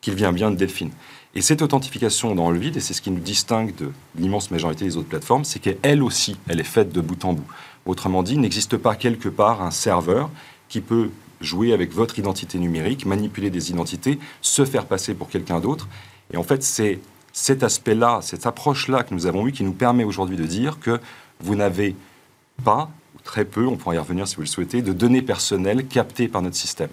qu'il 0.00 0.14
vient 0.14 0.32
bien 0.32 0.52
de 0.52 0.56
Delphine. 0.56 0.92
Et 1.34 1.42
cette 1.42 1.60
authentification 1.60 2.36
dans 2.36 2.50
le 2.52 2.58
vide, 2.58 2.76
et 2.76 2.80
c'est 2.80 2.94
ce 2.94 3.02
qui 3.02 3.10
nous 3.10 3.20
distingue 3.20 3.74
de 3.74 3.90
l'immense 4.16 4.52
majorité 4.52 4.84
des 4.84 4.96
autres 4.96 5.08
plateformes, 5.08 5.44
c'est 5.44 5.58
qu'elle 5.58 6.04
aussi, 6.04 6.36
elle 6.48 6.60
est 6.60 6.64
faite 6.64 6.92
de 6.92 7.00
bout 7.00 7.24
en 7.24 7.32
bout. 7.32 7.46
Autrement 7.84 8.22
dit, 8.22 8.34
il 8.34 8.40
n'existe 8.40 8.76
pas 8.76 8.94
quelque 8.94 9.28
part 9.28 9.60
un 9.60 9.72
serveur 9.72 10.30
qui 10.68 10.80
peut 10.80 11.10
jouer 11.40 11.72
avec 11.72 11.92
votre 11.92 12.18
identité 12.18 12.58
numérique, 12.58 13.06
manipuler 13.06 13.50
des 13.50 13.70
identités, 13.70 14.18
se 14.40 14.64
faire 14.64 14.86
passer 14.86 15.14
pour 15.14 15.28
quelqu'un 15.28 15.60
d'autre. 15.60 15.88
Et 16.32 16.36
en 16.36 16.42
fait, 16.42 16.62
c'est 16.62 17.00
cet 17.32 17.62
aspect-là, 17.62 18.20
cette 18.22 18.46
approche-là 18.46 19.02
que 19.02 19.14
nous 19.14 19.26
avons 19.26 19.46
eue 19.46 19.52
qui 19.52 19.64
nous 19.64 19.72
permet 19.72 20.04
aujourd'hui 20.04 20.36
de 20.36 20.44
dire 20.44 20.80
que 20.80 21.00
vous 21.40 21.54
n'avez 21.54 21.94
pas, 22.64 22.90
ou 23.14 23.18
très 23.22 23.44
peu, 23.44 23.66
on 23.66 23.76
pourra 23.76 23.94
y 23.94 23.98
revenir 23.98 24.26
si 24.26 24.36
vous 24.36 24.42
le 24.42 24.46
souhaitez, 24.46 24.80
de 24.82 24.92
données 24.92 25.22
personnelles 25.22 25.86
captées 25.86 26.28
par 26.28 26.42
notre 26.42 26.56
système. 26.56 26.88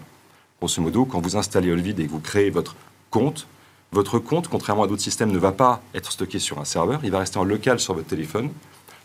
Grosso 0.60 0.82
modo, 0.82 1.06
quand 1.06 1.22
vous 1.22 1.38
installez 1.38 1.72
Olvid 1.72 2.00
et 2.00 2.06
que 2.06 2.12
vous 2.12 2.20
créez 2.20 2.50
votre 2.50 2.76
compte, 3.10 3.48
votre 3.94 4.20
compte, 4.20 4.48
contrairement 4.48 4.84
à 4.84 4.88
d'autres 4.88 5.02
systèmes, 5.02 5.32
ne 5.32 5.38
va 5.38 5.52
pas 5.52 5.82
être 5.94 6.12
stocké 6.12 6.40
sur 6.40 6.60
un 6.60 6.66
serveur, 6.66 7.00
il 7.04 7.12
va 7.12 7.20
rester 7.20 7.38
en 7.38 7.44
local 7.44 7.80
sur 7.80 7.94
votre 7.94 8.08
téléphone. 8.08 8.50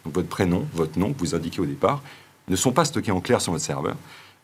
Donc 0.04 0.14
votre 0.14 0.28
prénom, 0.28 0.66
votre 0.72 0.98
nom 0.98 1.12
que 1.12 1.18
vous 1.18 1.34
indiquez 1.34 1.60
au 1.60 1.66
départ, 1.66 2.02
ne 2.48 2.56
sont 2.56 2.72
pas 2.72 2.84
stockés 2.84 3.12
en 3.12 3.20
clair 3.20 3.40
sur 3.40 3.52
votre 3.52 3.64
serveur. 3.64 3.96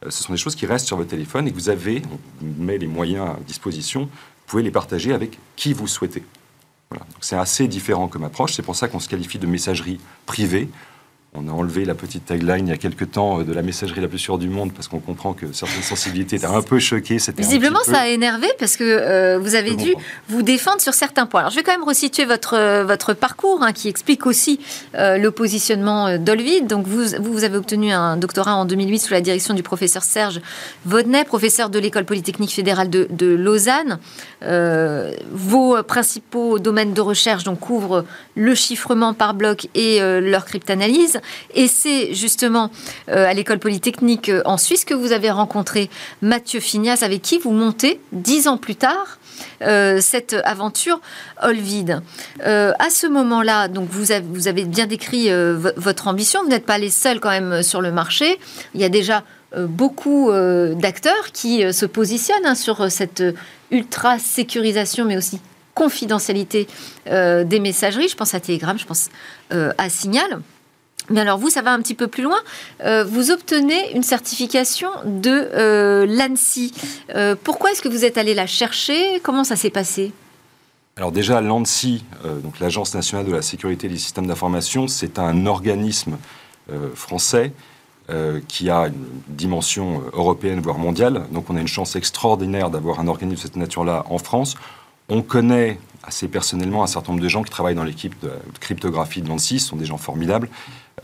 Euh, 0.03 0.11
ce 0.11 0.23
sont 0.23 0.33
des 0.33 0.39
choses 0.39 0.55
qui 0.55 0.67
restent 0.67 0.87
sur 0.87 0.97
votre 0.97 1.11
téléphone 1.11 1.47
et 1.47 1.51
que 1.51 1.57
vous 1.57 1.69
avez, 1.69 2.03
on 2.41 2.63
met 2.63 2.79
les 2.79 2.87
moyens 2.87 3.31
à 3.31 3.39
disposition, 3.47 4.03
vous 4.03 4.47
pouvez 4.47 4.63
les 4.63 4.71
partager 4.71 5.13
avec 5.13 5.39
qui 5.57 5.73
vous 5.73 5.87
souhaitez. 5.87 6.25
C'est 7.21 7.37
assez 7.37 7.67
différent 7.67 8.09
comme 8.09 8.25
approche, 8.25 8.53
c'est 8.55 8.63
pour 8.63 8.77
ça 8.77 8.89
qu'on 8.89 9.01
se 9.01 9.09
qualifie 9.09 9.39
de 9.39 9.47
messagerie 9.47 9.99
privée. 10.27 10.69
On 11.37 11.49
a 11.49 11.50
enlevé 11.50 11.85
la 11.85 11.97
petite 11.97 12.26
tagline 12.26 12.69
il 12.69 12.71
y 12.71 12.73
a 12.73 12.76
quelques 12.76 13.11
temps 13.11 13.41
euh, 13.41 13.43
de 13.43 13.53
la 13.53 13.62
messagerie 13.62 14.00
la 14.00 14.07
plus 14.07 14.21
sûre 14.21 14.38
du 14.38 14.49
monde 14.49 14.73
parce 14.73 14.87
qu'on 14.87 15.00
comprend 15.00 15.33
que 15.33 15.53
certaines 15.53 15.83
sensibilités 15.83 16.37
étaient 16.37 16.47
un 16.47 16.62
peu 16.62 16.79
choquées. 16.79 17.17
Visiblement, 17.37 17.81
ça 17.83 18.03
a 18.03 18.07
énervé 18.07 18.47
parce 18.61 18.76
que 18.76 18.85
euh, 18.85 19.41
vous 19.41 19.57
avez 19.57 19.75
dû 19.75 19.97
vous 20.29 20.43
défendre 20.43 20.81
sur 20.81 20.95
certains 20.95 21.26
points. 21.26 21.41
Alors, 21.41 21.50
je 21.50 21.57
vais 21.57 21.64
quand 21.64 21.73
même 21.73 21.83
resituer 21.83 22.25
votre, 22.25 22.55
euh, 22.55 22.85
votre 22.85 23.14
parcours 23.14 23.64
hein, 23.64 23.73
qui 23.73 23.88
explique 23.88 24.26
aussi 24.26 24.61
le 24.95 25.29
positionnement 25.31 26.19
d'Olvid. 26.19 26.69
Donc, 26.69 26.87
vous, 26.87 27.03
vous, 27.21 27.43
avez 27.43 27.57
obtenu 27.57 27.91
un 27.91 28.17
doctorat 28.17 28.55
en 28.55 28.64
2008 28.64 29.00
sous 29.00 29.12
la 29.12 29.21
direction 29.21 29.55
du 29.55 29.64
professeur 29.64 30.05
Serge 30.05 30.41
Vodnet, 30.85 31.25
professeur 31.25 31.69
de 31.69 31.81
l'École 31.81 32.05
polytechnique 32.05 32.53
fédérale 32.53 32.91
de, 32.91 33.09
de 33.11 33.26
Lausanne. 33.26 33.99
vos 35.33 35.83
principaux 35.83 36.61
domaines 36.61 36.95
de 36.95 37.00
recherche 37.00 37.43
donc, 37.43 37.59
couvrent 37.59 38.05
le 38.37 38.55
chiffrement 38.55 39.14
par 39.14 39.35
bloc 39.35 39.67
et 39.75 39.99
leur 40.00 40.45
cryptanalyse. 40.45 41.21
Et 41.54 41.69
c'est 41.69 42.14
justement 42.14 42.71
euh, 43.09 43.26
à 43.26 43.35
l'école 43.35 43.59
polytechnique 43.59 44.28
euh, 44.28 44.43
en 44.45 44.57
Suisse 44.57 44.85
que 44.85 44.95
vous 44.95 45.12
avez 45.12 45.31
rencontré 45.31 45.90
Mathieu 46.23 46.61
Fignas, 46.61 46.99
avec 47.02 47.23
qui 47.23 47.38
vous 47.38 47.52
montez 47.52 48.00
dix 48.12 48.49
ans 48.49 48.57
plus 48.57 48.76
tard 48.76 49.19
euh, 49.62 50.00
cette 50.00 50.37
aventure 50.45 51.00
Olvid. 51.43 52.00
à 52.40 52.90
ce 52.90 53.07
moment-là, 53.07 53.69
donc 53.69 53.88
vous 53.90 54.12
avez, 54.12 54.25
vous 54.26 54.49
avez 54.49 54.64
bien 54.64 54.87
décrit 54.87 55.28
votre 55.76 56.09
ambition. 56.09 56.43
Vous 56.43 56.49
n'êtes 56.49 56.66
pas 56.66 56.78
les 56.78 56.90
seuls 56.90 57.21
quand 57.21 57.31
même 57.31 57.62
sur 57.62 57.81
le 57.81 57.90
marché. 57.90 58.38
Il 58.75 58.81
y 58.81 58.85
a 58.85 58.88
déjà 58.88 59.25
beaucoup 59.57 60.31
d'acteurs 60.31 61.33
qui 61.33 61.73
se 61.73 61.87
positionnent 61.87 62.47
hein, 62.47 62.54
sur 62.54 62.90
cette 62.90 63.23
ultra 63.71 64.19
sécurisation, 64.19 65.04
mais 65.04 65.16
aussi 65.16 65.40
confidentialité 65.75 66.66
des 67.07 67.61
messageries. 67.61 68.09
Je 68.09 68.16
pense 68.16 68.35
à 68.35 68.40
Telegram, 68.40 68.78
je 68.78 68.87
pense 68.87 69.11
à 69.50 69.88
Signal. 69.88 70.40
Mais 71.11 71.21
alors 71.21 71.39
vous, 71.39 71.51
ça 71.51 71.63
va 71.63 71.73
un 71.73 71.81
petit 71.81 71.95
peu 71.95 72.09
plus 72.09 72.23
loin. 72.23 72.39
Euh, 72.83 73.05
vous 73.05 73.31
obtenez 73.31 73.95
une 73.95 74.03
certification 74.03 74.89
de 75.05 75.31
euh, 75.31 76.07
l'ANSI. 76.07 76.73
Euh, 77.15 77.37
pourquoi 77.43 77.73
est-ce 77.73 77.83
que 77.83 77.89
vous 77.89 78.05
êtes 78.05 78.17
allé 78.17 78.35
la 78.35 78.47
chercher? 78.47 79.21
Comment 79.23 79.45
ça 79.45 79.57
s'est 79.57 79.71
passé? 79.71 80.13
Alors 80.97 81.13
déjà, 81.13 81.41
l'ANSI, 81.41 82.05
donc 82.45 82.61
l'Agence 82.61 82.95
nationale 82.95 83.27
de 83.27 83.33
la 83.33 83.43
sécurité 83.43 83.89
des 83.89 83.99
systèmes 83.99 84.29
d'information, 84.29 84.87
c'est 84.87 85.19
un 85.19 85.47
organisme 85.47 86.19
français 86.95 87.53
qui 88.47 88.71
a 88.71 88.87
une 88.87 89.05
dimension 89.27 90.05
européenne, 90.13 90.61
voire 90.61 90.79
mondiale. 90.79 91.27
Donc 91.33 91.51
on 91.51 91.57
a 91.57 91.61
une 91.61 91.67
chance 91.67 91.97
extraordinaire 91.97 92.71
d'avoir 92.71 93.01
un 93.01 93.09
organisme 93.09 93.43
de 93.43 93.43
cette 93.43 93.57
nature-là 93.57 94.05
en 94.09 94.19
France. 94.19 94.55
On 95.09 95.21
connaît 95.23 95.81
assez 96.07 96.29
personnellement 96.29 96.83
un 96.83 96.87
certain 96.87 97.13
nombre 97.13 97.23
de 97.23 97.29
gens 97.29 97.43
qui 97.43 97.51
travaillent 97.51 97.75
dans 97.75 97.85
l'équipe 97.85 98.15
de, 98.23 98.31
cryptographie 98.61 99.23
de 99.23 99.29
l'ANSI, 99.29 99.61
ce 99.61 99.69
sont 99.69 99.77
des 99.77 99.87
gens 99.87 99.99
formidables. 99.99 100.49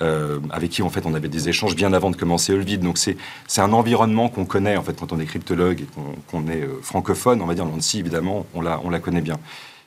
Euh, 0.02 0.38
avec 0.50 0.70
qui 0.70 0.82
en 0.82 0.88
fait 0.88 1.04
on 1.04 1.12
avait 1.12 1.28
des 1.28 1.50
échanges 1.50 1.74
bien 1.74 1.92
avant 1.92 2.10
de 2.10 2.16
commencer 2.16 2.54
Olvid. 2.54 2.80
Donc 2.80 2.96
c'est 2.96 3.16
un 3.58 3.72
environnement 3.72 4.28
qu'on 4.28 4.46
connaît 4.46 4.76
en 4.76 4.82
fait 4.82 4.98
quand 4.98 5.12
on 5.12 5.20
est 5.20 5.26
cryptologue 5.26 5.82
et 5.82 5.86
qu'on 6.30 6.46
est 6.46 6.62
euh, 6.62 6.80
francophone, 6.80 7.42
on 7.42 7.46
va 7.46 7.54
dire 7.54 7.66
l'ANSI 7.66 7.98
évidemment, 7.98 8.46
on 8.54 8.62
la, 8.62 8.80
on 8.84 8.88
la 8.90 9.00
connaît 9.00 9.20
bien. 9.20 9.38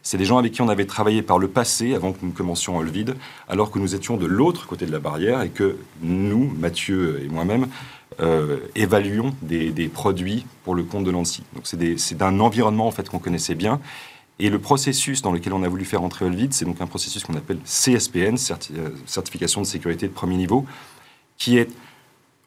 C'est 0.03 0.17
des 0.17 0.25
gens 0.25 0.37
avec 0.37 0.51
qui 0.51 0.61
on 0.61 0.67
avait 0.67 0.85
travaillé 0.85 1.21
par 1.21 1.39
le 1.39 1.47
passé 1.47 1.95
avant 1.95 2.11
que 2.11 2.19
nous 2.21 2.31
commencions 2.31 2.77
Olvid, 2.77 3.15
alors 3.47 3.71
que 3.71 3.79
nous 3.79 3.95
étions 3.95 4.17
de 4.17 4.25
l'autre 4.25 4.67
côté 4.67 4.85
de 4.85 4.91
la 4.91 4.99
barrière 4.99 5.41
et 5.41 5.49
que 5.49 5.77
nous, 6.01 6.53
Mathieu 6.59 7.21
et 7.23 7.29
moi-même, 7.29 7.67
euh, 8.19 8.59
évaluions 8.75 9.33
des, 9.41 9.71
des, 9.71 9.87
produits 9.87 10.45
pour 10.65 10.75
le 10.75 10.83
compte 10.83 11.05
de 11.05 11.11
l'ANSI. 11.11 11.43
Donc 11.55 11.63
c'est 11.65 12.17
d'un 12.17 12.39
environnement 12.41 12.85
en 12.85 12.91
fait 12.91 13.09
qu'on 13.09 13.17
connaissait 13.17 13.55
bien 13.55 13.79
et 14.39 14.49
le 14.49 14.59
processus 14.59 15.21
dans 15.21 15.31
lequel 15.31 15.53
on 15.53 15.63
a 15.63 15.67
voulu 15.67 15.85
faire 15.85 16.03
entrer 16.03 16.25
Olvid, 16.25 16.53
c'est 16.53 16.65
donc 16.65 16.81
un 16.81 16.87
processus 16.87 17.23
qu'on 17.23 17.35
appelle 17.35 17.59
CSPN, 17.65 18.35
euh, 18.75 18.89
certification 19.05 19.61
de 19.61 19.65
sécurité 19.65 20.07
de 20.07 20.13
premier 20.13 20.35
niveau, 20.35 20.65
qui 21.37 21.57
est 21.57 21.69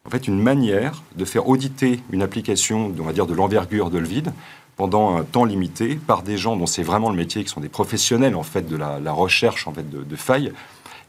en 0.05 0.11
fait 0.11 0.29
une 0.29 0.41
manière 0.41 1.03
de 1.17 1.25
faire 1.25 1.49
auditer 1.49 2.01
une 2.11 2.23
application, 2.23 2.93
on 2.99 3.03
va 3.03 3.13
dire, 3.13 3.27
de 3.27 3.35
l'envergure 3.35 3.91
d'Olvid 3.91 4.33
pendant 4.77 5.17
un 5.17 5.23
temps 5.23 5.45
limité 5.45 5.95
par 5.95 6.23
des 6.23 6.37
gens 6.37 6.57
dont 6.57 6.67
c'est 6.67 6.83
vraiment 6.83 7.11
le 7.11 7.17
métier, 7.17 7.43
qui 7.45 7.51
sont 7.51 7.61
des 7.61 7.69
professionnels 7.69 8.35
en 8.35 8.43
fait 8.43 8.69
de 8.69 8.77
la, 8.77 9.13
recherche 9.13 9.67
en 9.67 9.73
fait 9.73 9.89
de 9.89 10.17
failles, 10.17 10.53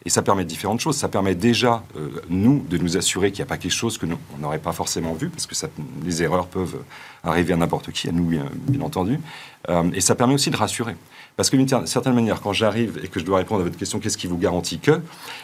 et 0.08 0.10
ça 0.10 0.22
permet 0.22 0.46
différentes 0.46 0.80
choses. 0.80 0.96
Ça 0.96 1.10
permet 1.10 1.36
déjà, 1.36 1.84
euh, 1.98 2.22
nous, 2.30 2.66
de 2.70 2.78
nous 2.78 2.96
assurer 2.96 3.34
qu'il 3.34 3.44
n'y 3.44 3.48
a 3.48 3.50
pas 3.50 3.58
quelque 3.58 3.74
chose 3.74 3.98
que 3.98 4.06
nous, 4.06 4.18
on 4.34 4.42
n'aurait 4.42 4.58
pas 4.58 4.72
forcément 4.72 5.12
vu, 5.12 5.28
parce 5.28 5.46
que 5.46 5.54
ça, 5.54 5.68
les 6.06 6.24
erreurs 6.24 6.48
peuvent 6.48 6.78
arriver 7.26 7.52
à 7.52 7.58
n'importe 7.58 7.92
qui, 7.92 8.08
à 8.08 8.14
nous, 8.14 8.24
bien, 8.24 8.46
entendu. 8.82 9.20
Euh, 9.68 9.84
et 9.94 10.00
ça 10.00 10.16
permet 10.16 10.34
aussi 10.34 10.50
de 10.50 10.56
rassurer. 10.56 10.96
Parce 11.36 11.50
que 11.50 11.58
d'une 11.58 11.86
certaine 11.88 12.14
manière, 12.14 12.40
quand 12.40 12.54
j'arrive 12.54 13.02
et 13.04 13.10
que 13.10 13.20
je 13.20 13.26
dois 13.26 13.40
répondre 13.40 13.60
à 13.60 13.64
votre 13.66 13.78
question, 13.78 14.00
qu'est-ce 14.00 14.18
qui 14.18 14.28
vous 14.28 14.38
garantit 14.38 14.80
que 14.80 15.02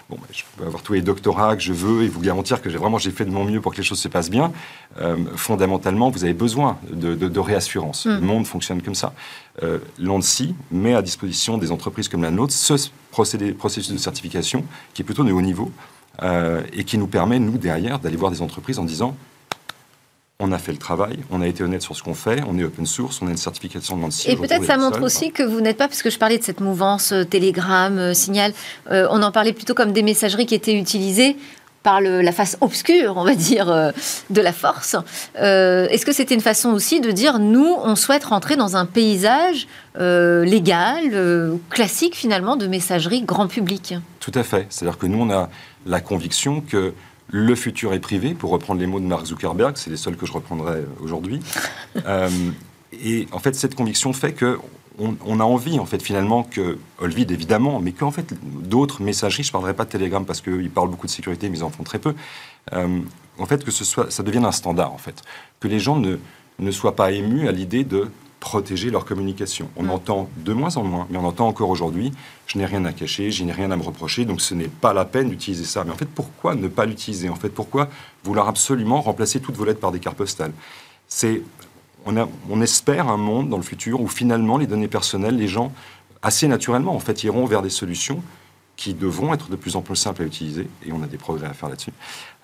Bon, 0.09 0.15
ben, 0.15 0.27
je 0.31 0.43
peux 0.55 0.65
avoir 0.65 0.81
tous 0.81 0.93
les 0.93 1.01
doctorats 1.01 1.57
que 1.57 1.61
je 1.61 1.73
veux 1.73 2.03
et 2.03 2.07
vous 2.07 2.21
garantir 2.21 2.61
que 2.61 2.69
j'ai 2.69 2.77
vraiment 2.77 2.97
j'ai 2.97 3.11
fait 3.11 3.25
de 3.25 3.31
mon 3.31 3.43
mieux 3.43 3.59
pour 3.59 3.73
que 3.73 3.77
les 3.77 3.83
choses 3.83 3.99
se 3.99 4.07
passent 4.07 4.29
bien. 4.29 4.53
Euh, 5.01 5.17
fondamentalement, 5.35 6.09
vous 6.09 6.23
avez 6.23 6.33
besoin 6.33 6.77
de, 6.89 7.39
réassurance. 7.39 8.05
Mm. 8.05 8.11
Le 8.11 8.21
monde 8.21 8.47
fonctionne 8.47 8.81
comme 8.81 8.95
ça. 8.95 9.13
Euh, 9.61 9.79
L'ANSI 9.99 10.55
met 10.71 10.95
à 10.95 11.01
disposition 11.01 11.57
des 11.57 11.69
entreprises 11.69 12.07
comme 12.07 12.23
la 12.23 12.31
nôtre 12.31 12.53
ce 12.53 12.77
procédé, 13.13 13.53
processus 13.53 13.93
de 13.93 13.97
certification 13.97 14.65
qui 14.93 15.03
est 15.03 15.05
plutôt 15.05 15.23
de 15.23 15.31
haut 15.31 15.41
niveau 15.41 15.71
euh, 16.23 16.61
et 16.73 16.83
qui 16.83 16.97
nous 16.97 17.07
permet, 17.07 17.39
nous, 17.39 17.57
derrière, 17.57 17.99
d'aller 17.99 18.17
voir 18.17 18.31
des 18.31 18.41
entreprises 18.41 18.79
en 18.79 18.83
disant 18.83 19.15
on 20.39 20.51
a 20.51 20.57
fait 20.57 20.71
le 20.71 20.77
travail, 20.77 21.19
on 21.29 21.41
a 21.41 21.47
été 21.47 21.63
honnête 21.63 21.81
sur 21.81 21.95
ce 21.95 22.03
qu'on 22.03 22.15
fait, 22.15 22.41
on 22.47 22.57
est 22.57 22.63
open 22.63 22.85
source, 22.85 23.21
on 23.21 23.27
a 23.27 23.29
une 23.29 23.37
certification 23.37 23.95
de 23.95 24.01
l'ANSI. 24.01 24.31
Et 24.31 24.35
peut-être 24.35 24.65
ça 24.65 24.77
montre 24.77 25.01
aussi 25.01 25.31
que 25.31 25.43
vous 25.43 25.61
n'êtes 25.61 25.77
pas, 25.77 25.87
parce 25.87 26.01
que 26.01 26.09
je 26.09 26.17
parlais 26.17 26.37
de 26.37 26.43
cette 26.43 26.59
mouvance 26.59 27.13
euh, 27.13 27.23
Telegram, 27.23 27.97
euh, 27.97 28.13
Signal, 28.13 28.51
euh, 28.91 29.07
on 29.09 29.21
en 29.21 29.31
parlait 29.31 29.53
plutôt 29.53 29.73
comme 29.73 29.93
des 29.93 30.01
messageries 30.01 30.45
qui 30.45 30.55
étaient 30.55 30.77
utilisées 30.77 31.37
par 31.83 32.01
la 32.01 32.31
face 32.31 32.57
obscure, 32.61 33.15
on 33.17 33.23
va 33.23 33.35
dire, 33.35 33.91
de 34.29 34.41
la 34.41 34.53
force. 34.53 34.95
Est-ce 35.35 36.05
que 36.05 36.13
c'était 36.13 36.33
une 36.33 36.41
façon 36.41 36.69
aussi 36.69 37.01
de 37.01 37.11
dire, 37.11 37.39
nous, 37.39 37.75
on 37.83 37.95
souhaite 37.95 38.23
rentrer 38.23 38.55
dans 38.55 38.77
un 38.77 38.85
paysage 38.85 39.67
légal, 39.99 41.57
classique 41.69 42.15
finalement, 42.15 42.55
de 42.55 42.67
messagerie 42.67 43.21
grand 43.23 43.47
public? 43.47 43.95
Tout 44.21 44.31
à 44.33 44.43
fait. 44.43 44.65
C'est-à-dire 44.69 44.97
que 44.97 45.07
nous, 45.07 45.19
on 45.19 45.29
a 45.29 45.49
la 45.85 45.99
conviction 45.99 46.61
que 46.61 46.93
le 47.33 47.55
futur 47.55 47.93
est 47.93 47.99
privé, 47.99 48.35
pour 48.35 48.51
reprendre 48.51 48.79
les 48.79 48.85
mots 48.85 48.99
de 48.99 49.05
Mark 49.05 49.25
Zuckerberg, 49.25 49.75
c'est 49.75 49.89
les 49.89 49.97
seuls 49.97 50.15
que 50.15 50.25
je 50.25 50.33
reprendrai 50.33 50.77
euh, 50.77 50.85
aujourd'hui. 51.01 51.39
Euh, 52.07 52.27
et 52.91 53.27
en 53.31 53.39
fait, 53.39 53.53
cette 53.53 53.75
conviction 53.75 54.13
fait 54.13 54.33
que 54.33 54.57
on, 54.99 55.39
a 55.39 55.43
envie, 55.43 55.79
en 55.79 55.85
fait, 55.85 56.01
finalement, 56.01 56.43
que 56.43 56.77
Olvid, 56.99 57.31
évidemment, 57.31 57.79
mais 57.79 57.91
qu'en 57.91 58.11
fait, 58.11 58.33
d'autres 58.43 59.01
messageries, 59.01 59.43
je 59.43 59.49
ne 59.49 59.53
parlerai 59.53 59.73
pas 59.73 59.85
de 59.85 59.89
Telegram 59.89 60.25
parce 60.25 60.41
qu'ils 60.41 60.69
parlent 60.69 60.89
beaucoup 60.89 61.07
de 61.07 61.11
sécurité, 61.11 61.49
mais 61.49 61.57
ils 61.57 61.63
en 61.63 61.69
font 61.69 61.83
très 61.83 61.99
peu, 61.99 62.13
euh, 62.73 62.99
en 63.39 63.45
fait, 63.45 63.63
que 63.63 63.71
ce 63.71 63.83
soit, 63.83 64.11
ça 64.11 64.23
devienne 64.23 64.45
un 64.45 64.51
standard, 64.51 64.93
en 64.93 64.97
fait. 64.97 65.23
Que 65.59 65.67
les 65.67 65.79
gens 65.79 65.95
ne, 65.97 66.17
ne 66.59 66.71
soient 66.71 66.95
pas 66.95 67.11
émus 67.11 67.47
à 67.47 67.51
l'idée 67.51 67.83
de 67.83 68.09
protéger 68.39 68.91
leur 68.91 69.05
communication. 69.05 69.69
On 69.77 69.87
entend 69.87 70.29
de 70.35 70.51
moins 70.51 70.75
en 70.75 70.83
moins, 70.83 71.07
mais 71.09 71.17
on 71.17 71.25
entend 71.25 71.47
encore 71.47 71.69
aujourd'hui, 71.69 72.11
je 72.45 72.57
n'ai 72.57 72.65
rien 72.65 72.83
à 72.83 72.91
cacher, 72.91 73.31
je 73.31 73.43
n'ai 73.45 73.53
rien 73.53 73.71
à 73.71 73.77
me 73.77 73.83
reprocher, 73.83 74.25
donc 74.25 74.41
ce 74.41 74.53
n'est 74.53 74.67
pas 74.67 74.93
la 74.93 75.05
peine 75.05 75.29
d'utiliser 75.29 75.63
ça. 75.63 75.85
Mais 75.85 75.91
en 75.91 75.95
fait, 75.95 76.09
pourquoi 76.09 76.53
ne 76.53 76.67
pas 76.67 76.85
l'utiliser? 76.85 77.29
En 77.29 77.35
fait, 77.35 77.47
pourquoi 77.47 77.87
vouloir 78.25 78.49
absolument 78.49 79.01
remplacer 79.01 79.39
toutes 79.39 79.55
vos 79.55 79.63
lettres 79.63 79.79
par 79.79 79.93
des 79.93 79.99
cartes 79.99 80.17
postales? 80.17 80.51
C'est 81.07 81.41
on, 82.05 82.61
espère 82.61 83.07
un 83.07 83.17
monde 83.17 83.49
dans 83.49 83.57
le 83.57 83.63
futur 83.63 84.01
où 84.01 84.07
finalement 84.07 84.57
les 84.57 84.67
données 84.67 84.87
personnelles, 84.87 85.37
les 85.37 85.47
gens 85.47 85.71
assez 86.21 86.47
naturellement 86.47 86.95
en 86.95 86.99
fait 86.99 87.23
iront 87.23 87.45
vers 87.45 87.61
des 87.61 87.69
solutions 87.69 88.21
qui 88.75 88.93
devront 88.93 89.33
être 89.33 89.49
de 89.49 89.55
plus 89.55 89.75
en 89.75 89.81
plus 89.81 89.95
simples 89.95 90.23
à 90.23 90.25
utiliser, 90.25 90.67
et 90.85 90.91
on 90.91 91.03
a 91.03 91.07
des 91.07 91.17
progrès 91.17 91.47
à 91.47 91.53
faire 91.53 91.69
là-dessus, 91.69 91.93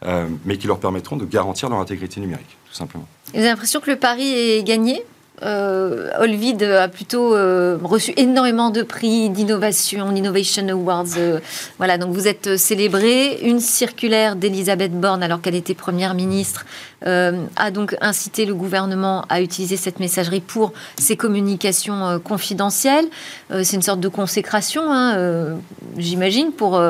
euh, 0.05 0.27
mais 0.45 0.57
qui 0.57 0.67
leur 0.67 0.79
permettront 0.79 1.17
de 1.17 1.25
garantir 1.25 1.69
leur 1.69 1.79
intégrité 1.79 2.21
numérique, 2.21 2.55
tout 2.67 2.73
simplement. 2.73 3.07
Vous 3.33 3.39
avez 3.39 3.49
l'impression 3.49 3.79
que 3.79 3.89
le 3.89 3.97
pari 3.97 4.31
est 4.31 4.63
gagné? 4.63 5.03
Euh, 5.43 6.09
Olvid 6.19 6.63
a 6.63 6.87
plutôt 6.87 7.35
euh, 7.35 7.77
reçu 7.81 8.13
énormément 8.17 8.69
de 8.69 8.81
prix 8.81 9.29
d'innovation, 9.29 10.13
Innovation 10.15 10.67
Awards. 10.67 11.05
Euh, 11.17 11.39
voilà, 11.77 11.97
donc 11.97 12.13
vous 12.13 12.27
êtes 12.27 12.57
célébré. 12.57 13.39
Une 13.41 13.59
circulaire 13.59 14.35
d'Elisabeth 14.35 14.91
Borne, 14.91 15.23
alors 15.23 15.41
qu'elle 15.41 15.55
était 15.55 15.73
première 15.73 16.13
ministre, 16.13 16.65
a 17.05 17.71
donc 17.71 17.95
incité 18.01 18.45
le 18.45 18.53
gouvernement 18.53 19.23
à 19.29 19.41
utiliser 19.41 19.77
cette 19.77 20.01
messagerie 20.01 20.41
pour 20.41 20.73
ses 20.97 21.15
communications 21.15 22.19
confidentielles. 22.21 23.05
C'est 23.49 23.77
une 23.77 23.81
sorte 23.81 24.01
de 24.01 24.09
consécration, 24.09 24.83
hein, 24.91 25.55
j'imagine, 25.97 26.51
pour, 26.51 26.81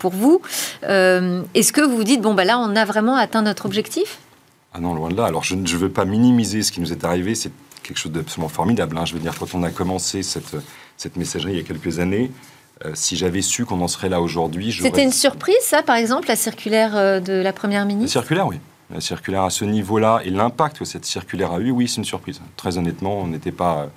pour, 0.00 0.12
vous. 0.12 0.42
Est-ce 0.82 1.72
que 1.72 1.80
vous 1.80 1.96
vous 1.96 2.04
dites, 2.04 2.22
bon, 2.22 2.34
bah 2.34 2.44
là, 2.44 2.58
on 2.58 2.74
a 2.74 2.84
vraiment 2.84 3.14
atteint 3.14 3.42
notre 3.42 3.66
objectif? 3.66 4.18
Ah 4.74 4.80
non, 4.80 4.94
loin 4.94 5.10
de 5.10 5.16
là. 5.16 5.26
Alors, 5.26 5.44
je 5.44 5.54
ne 5.54 5.66
veux 5.66 5.90
pas 5.90 6.04
minimiser 6.04 6.62
ce 6.62 6.72
qui 6.72 6.80
nous 6.80 6.92
est 6.92 7.04
arrivé. 7.04 7.36
C'est 7.36 7.52
quelque 7.86 7.98
chose 7.98 8.12
d'absolument 8.12 8.48
formidable. 8.48 8.96
Hein. 8.98 9.04
Je 9.04 9.14
veux 9.14 9.20
dire, 9.20 9.34
quand 9.38 9.54
on 9.54 9.62
a 9.62 9.70
commencé 9.70 10.22
cette, 10.22 10.56
cette 10.96 11.16
messagerie 11.16 11.52
il 11.52 11.56
y 11.58 11.60
a 11.60 11.64
quelques 11.64 11.98
années, 11.98 12.30
euh, 12.84 12.90
si 12.94 13.16
j'avais 13.16 13.42
su 13.42 13.64
qu'on 13.64 13.80
en 13.80 13.88
serait 13.88 14.08
là 14.08 14.20
aujourd'hui, 14.20 14.70
C'était 14.72 15.02
une 15.02 15.12
surprise, 15.12 15.56
ça, 15.62 15.82
par 15.82 15.96
exemple, 15.96 16.28
la 16.28 16.36
circulaire 16.36 16.94
euh, 16.96 17.20
de 17.20 17.32
la 17.32 17.52
Première 17.52 17.86
ministre? 17.86 18.18
La 18.18 18.22
circulaire, 18.22 18.46
oui. 18.46 18.56
La 18.92 19.00
circulaire 19.00 19.42
à 19.42 19.50
ce 19.50 19.64
niveau-là 19.64 20.20
et 20.24 20.30
l'impact 20.30 20.78
que 20.78 20.84
cette 20.84 21.06
circulaire 21.06 21.52
a 21.52 21.58
eu, 21.58 21.70
oui, 21.70 21.88
c'est 21.88 21.96
une 21.96 22.04
surprise. 22.04 22.40
Très 22.56 22.76
honnêtement, 22.78 23.18
on 23.20 23.26
n'était 23.28 23.52
pas... 23.52 23.88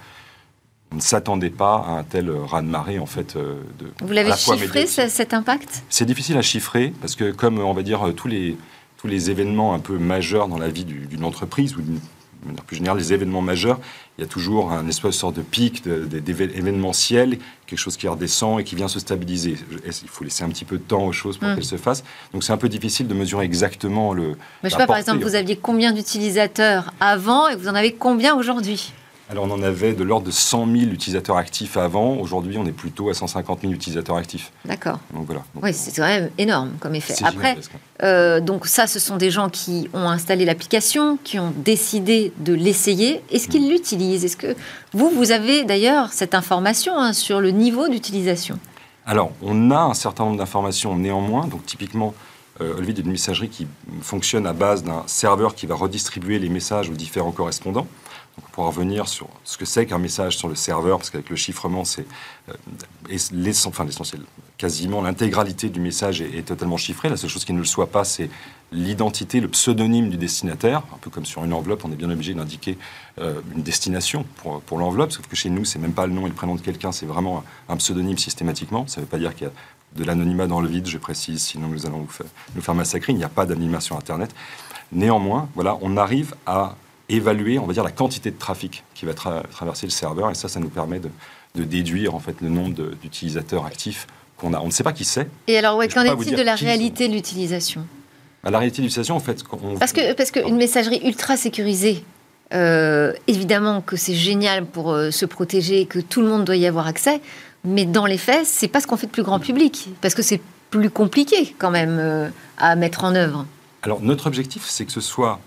On 0.91 0.96
ne 0.96 1.01
s'attendait 1.01 1.51
pas 1.51 1.75
à 1.75 1.91
un 1.91 2.03
tel 2.03 2.31
raz-de-marée, 2.31 2.98
en 2.98 3.05
fait. 3.05 3.36
Euh, 3.36 3.62
de, 3.77 3.91
Vous 4.01 4.12
l'avez 4.12 4.31
chiffré, 4.36 4.88
cet 4.88 5.36
impact? 5.36 5.84
C'est 5.89 6.05
difficile 6.05 6.38
à 6.38 6.41
chiffrer, 6.41 6.93
parce 7.01 7.15
que 7.15 7.31
comme, 7.31 7.60
on 7.60 7.74
va 7.74 7.84
dire, 7.84 8.01
tous 8.15 8.27
les, 8.27 8.58
tous 8.98 9.08
les 9.08 9.29
événements 9.29 9.75
un 9.75 9.79
peu 9.79 10.00
majeurs 10.00 10.48
dans 10.48 10.58
la 10.58 10.69
vie 10.69 10.86
d'une 10.86 11.24
entreprise 11.24 11.75
ou 11.77 11.81
d'une 11.81 12.00
de 12.41 12.48
manière 12.48 12.63
plus 12.63 12.77
générale, 12.77 12.98
les 12.98 13.13
événements 13.13 13.41
majeurs, 13.41 13.79
il 14.17 14.22
y 14.22 14.24
a 14.24 14.27
toujours 14.27 14.72
un 14.72 14.88
espèce 14.88 15.12
de 15.12 15.15
sorte 15.15 15.36
de 15.36 15.41
pic 15.41 15.84
d'événementiel, 15.84 17.38
quelque 17.65 17.79
chose 17.79 17.98
qui 17.98 18.08
redescend 18.08 18.60
et 18.60 18.63
qui 18.63 18.75
vient 18.75 18.88
se 18.88 19.00
stabiliser. 19.00 19.55
Il 19.86 20.10
faut 20.10 20.24
laisser 20.24 20.43
un 20.43 20.50
petit 20.50 20.65
peu 20.65 20.77
de 20.77 20.84
temps 20.84 21.05
aux 21.05 21.12
choses 21.12 21.38
pour 21.38 21.48
mm. 21.48 21.55
qu'elles 21.55 21.63
se 21.63 21.77
fassent. 21.77 22.03
Donc 22.34 22.43
c'est 22.43 22.53
un 22.53 22.58
peu 22.58 22.69
difficile 22.69 23.08
de 23.08 23.13
mesurer 23.13 23.46
exactement 23.46 24.13
le. 24.13 24.36
Mais 24.63 24.69
je 24.69 24.69
sais 24.69 24.77
pas, 24.77 24.88
par 24.88 24.98
exemple, 24.98 25.24
vous 25.24 25.36
aviez 25.36 25.55
combien 25.55 25.91
d'utilisateurs 25.91 26.93
avant 27.00 27.48
et 27.48 27.55
vous 27.55 27.67
en 27.67 27.75
avez 27.75 27.93
combien 27.93 28.36
aujourd'hui? 28.36 28.93
Alors 29.29 29.45
on 29.45 29.51
en 29.51 29.62
avait 29.62 29.93
de 29.93 30.03
l'ordre 30.03 30.25
de 30.25 30.31
100 30.31 30.65
000 30.65 30.77
utilisateurs 30.91 31.38
actifs 31.38 31.77
avant. 31.77 32.15
Aujourd'hui, 32.15 32.57
on 32.57 32.65
est 32.65 32.71
plutôt 32.71 33.09
à 33.09 33.13
150 33.13 33.62
000 33.62 33.74
utilisateurs 33.74 34.15
actifs. 34.15 34.51
D'accord. 34.65 35.00
Donc 35.13 35.27
voilà. 35.27 35.43
oui, 35.62 35.71
c'est 35.71 35.95
quand 35.95 36.07
même 36.07 36.31
énorme 36.39 36.71
comme 36.79 36.95
effet. 36.95 37.13
Après, 37.24 37.55
euh, 38.01 38.39
donc 38.39 38.65
ça, 38.65 38.88
ce 38.88 38.98
sont 38.98 39.17
des 39.17 39.29
gens 39.29 39.50
qui 39.50 39.88
ont 39.93 40.09
installé 40.09 40.45
l'application, 40.45 41.19
qui 41.24 41.38
ont 41.38 41.53
décidé 41.55 42.33
de 42.39 42.53
l'essayer. 42.53 43.21
Est-ce 43.31 43.48
qu'ils 43.48 43.67
mm. 43.67 43.69
l'utilisent? 43.69 44.25
Est-ce 44.25 44.38
que 44.38 44.55
vous, 44.93 45.12
vous 45.12 45.31
avez 45.31 45.63
d'ailleurs 45.63 46.12
cette 46.12 46.33
information 46.33 46.98
hein, 46.98 47.13
sur 47.13 47.39
le 47.39 47.51
niveau 47.51 47.88
d'utilisation? 47.88 48.57
Alors, 49.05 49.31
on 49.43 49.69
a 49.69 49.79
un 49.79 49.93
certain 49.93 50.25
nombre 50.25 50.38
d'informations 50.38 50.95
néanmoins. 50.95 51.45
Donc 51.45 51.67
typiquement, 51.67 52.15
euh, 52.62 52.77
Olvid 52.77 52.98
est 52.98 53.03
une 53.03 53.12
messagerie 53.12 53.50
qui 53.50 53.67
fonctionne 54.01 54.48
à 54.48 54.53
base 54.53 54.83
d'un 54.83 55.03
serveur 55.05 55.53
qui 55.53 55.67
va 55.67 55.75
redistribuer 55.75 56.39
les 56.39 56.50
messages 56.50 56.89
aux 56.89 56.95
différents 56.95 57.31
correspondants 57.31 57.88
pour 58.52 58.66
revenir 58.66 59.08
sur 59.08 59.28
ce 59.44 59.58
que 59.58 59.66
c'est 59.66 59.86
qu'un 59.86 59.98
message 59.98 60.38
sur 60.38 60.48
le 60.48 60.56
serveur, 60.56 60.98
parce 60.98 61.10
qu'avec 61.10 61.30
le 61.30 61.36
chiffrement, 61.36 61.86
c'est 61.86 62.06
euh, 62.50 63.18
l'essentiel. 63.32 64.22
Quasiment 64.58 65.02
l'intégralité 65.02 65.70
du 65.70 65.80
message 65.80 66.22
est, 66.22 66.46
totalement 66.46 66.78
chiffré. 66.78 67.10
La 67.10 67.18
seule 67.18 67.30
chose 67.30 67.46
qui 67.46 67.54
ne 67.54 67.60
le 67.60 67.66
soit 67.66 67.88
pas, 67.88 68.04
c'est 68.04 68.30
l'identité, 68.72 69.40
le 69.40 69.48
pseudonyme 69.48 70.10
du 70.10 70.18
destinataire. 70.18 70.84
Un 70.94 70.98
peu 71.00 71.10
comme 71.10 71.25
sur 71.25 71.44
une 71.46 71.54
enveloppe, 71.54 71.86
on 71.86 71.92
est 71.92 71.96
bien 71.96 72.10
obligé 72.10 72.34
d'indiquer 72.34 72.78
euh, 73.20 73.42
une 73.56 73.64
destination 73.64 74.25
pour, 74.38 74.62
pour 74.62 74.78
l'enveloppe, 74.78 75.12
sauf 75.12 75.28
que 75.28 75.36
chez 75.36 75.50
nous, 75.50 75.64
c'est 75.64 75.80
même 75.80 75.94
pas 75.94 76.08
le 76.08 76.14
nom 76.14 76.25
et 76.25 76.30
le 76.30 76.36
prénom 76.36 76.56
de 76.56 76.62
quelqu'un, 76.62 76.92
c'est 76.92 77.06
vraiment 77.06 77.44
un, 77.70 77.78
pseudonyme 77.78 78.18
systématiquement. 78.18 78.86
Ça 78.88 79.00
ne 79.00 79.06
veut 79.06 79.10
pas 79.10 79.18
dire 79.18 79.34
qu'il 79.34 79.48
y 79.48 79.50
a 79.50 79.54
de 79.96 80.04
l'anonymat 80.04 80.48
dans 80.48 80.62
le 80.62 80.68
vide, 80.68 80.88
je 80.88 80.98
précise, 80.98 81.42
sinon 81.42 81.68
nous 81.68 81.86
allons 81.86 82.06
faire, 82.08 82.28
nous 82.56 82.62
faire 82.62 82.75
massacrer. 82.75 83.14
Il 83.14 83.18
n'y 83.18 83.24
a 83.24 83.30
pas 83.30 83.46
d'animation 83.46 83.98
Internet. 83.98 84.36
Néanmoins, 84.92 85.50
voilà, 85.56 85.78
on 85.82 85.98
arrive 85.98 86.36
à 86.46 86.75
évaluer, 87.09 87.59
on 87.59 87.65
va 87.65 87.74
dire, 87.74 87.83
la 87.83 87.91
quantité 87.91 88.31
de 88.31 88.37
trafic 88.37 88.83
qui 88.93 89.05
va 89.05 89.13
traverser 89.13 89.85
le 89.85 89.91
serveur. 89.91 90.31
Et 90.31 90.35
ça, 90.35 90.48
ça 90.48 90.59
nous 90.59 90.69
permet 90.69 91.00
de, 91.00 91.09
déduire 91.55 92.15
en 92.15 92.19
fait 92.19 92.39
le 92.41 92.50
nombre 92.50 92.93
d'utilisateurs 93.01 93.65
actifs 93.65 94.07
qu'on 94.37 94.53
a. 94.53 94.59
On 94.59 94.67
ne 94.67 94.72
sait 94.72 94.83
pas 94.83 94.93
qui 94.93 95.03
c'est. 95.03 95.27
Et 95.48 95.57
alors, 95.57 95.81
qu'en 95.93 96.03
est-il 96.03 96.35
de 96.35 96.41
la 96.41 96.55
réalité 96.55 97.07
de 97.07 97.13
l'utilisation? 97.13 97.85
Bah, 98.43 98.51
La 98.51 98.59
réalité 98.59 98.81
de 98.81 98.83
l'utilisation, 98.83 99.15
en 99.15 99.19
fait, 99.19 99.43
parce 99.79 99.91
que 99.91 100.13
parce 100.13 100.31
qu'une 100.31 100.55
messagerie 100.55 101.01
ultra 101.03 101.35
sécurisée. 101.37 102.03
Euh, 102.51 103.13
évidemment 103.27 103.81
que 103.81 103.95
c'est 103.95 104.15
génial 104.15 104.65
pour 104.65 104.91
euh, 104.91 105.11
se 105.11 105.27
protéger, 105.27 105.85
que 105.85 106.00
tout 106.00 106.22
le 106.22 106.27
monde 106.27 106.45
doit 106.45 106.55
y 106.55 106.65
avoir 106.65 106.87
accès, 106.87 107.22
mais 107.63 107.85
dans 107.85 108.07
les 108.07 108.17
faits, 108.17 108.45
c'est 108.48 108.67
pas 108.67 108.81
ce 108.81 108.87
qu'on 108.87 108.98
fait 108.98 109.05
de 109.05 109.11
plus 109.11 109.22
grand 109.22 109.39
public, 109.39 109.89
parce 110.01 110.15
que 110.15 110.24
c'est 110.24 110.41
plus 110.72 110.89
compliqué 110.89 111.55
quand 111.59 111.69
même 111.69 111.98
euh, 112.00 112.27
à 112.57 112.75
mettre 112.75 113.03
en 113.03 113.13
œuvre. 113.13 113.45
Alors 113.83 114.01
notre 114.01 114.25
objectif, 114.27 114.65
c'est 114.67 114.85
que 114.85 114.91
ce 114.91 115.01
soit 115.01 115.39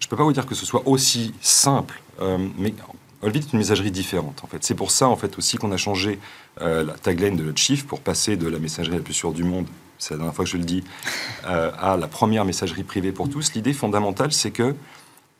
je 0.00 0.06
ne 0.06 0.10
peux 0.10 0.16
pas 0.16 0.24
vous 0.24 0.32
dire 0.32 0.46
que 0.46 0.54
ce 0.54 0.66
soit 0.66 0.82
aussi 0.86 1.34
simple, 1.40 2.00
euh, 2.20 2.38
mais 2.56 2.74
Olvid 3.22 3.44
est 3.44 3.52
une 3.52 3.58
messagerie 3.58 3.90
différente. 3.90 4.40
En 4.42 4.46
fait, 4.46 4.64
c'est 4.64 4.74
pour 4.74 4.90
ça 4.90 5.08
en 5.08 5.16
fait 5.16 5.36
aussi 5.38 5.58
qu'on 5.58 5.72
a 5.72 5.76
changé 5.76 6.18
euh, 6.62 6.84
la 6.84 6.94
tagline 6.94 7.36
de 7.36 7.44
notre 7.44 7.58
chiffre 7.58 7.86
pour 7.86 8.00
passer 8.00 8.36
de 8.36 8.48
la 8.48 8.58
messagerie 8.58 8.96
la 8.96 9.02
plus 9.02 9.14
sûre 9.14 9.32
du 9.32 9.44
monde, 9.44 9.66
c'est 9.98 10.14
la 10.14 10.18
dernière 10.18 10.34
fois 10.34 10.46
que 10.46 10.50
je 10.50 10.56
le 10.56 10.64
dis, 10.64 10.82
euh, 11.46 11.70
à 11.78 11.98
la 11.98 12.08
première 12.08 12.46
messagerie 12.46 12.82
privée 12.82 13.12
pour 13.12 13.28
tous. 13.28 13.52
L'idée 13.54 13.74
fondamentale, 13.74 14.32
c'est 14.32 14.50
que 14.50 14.74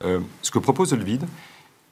ce 0.03 0.51
que 0.51 0.59
propose 0.59 0.95
Olvid, 0.95 1.27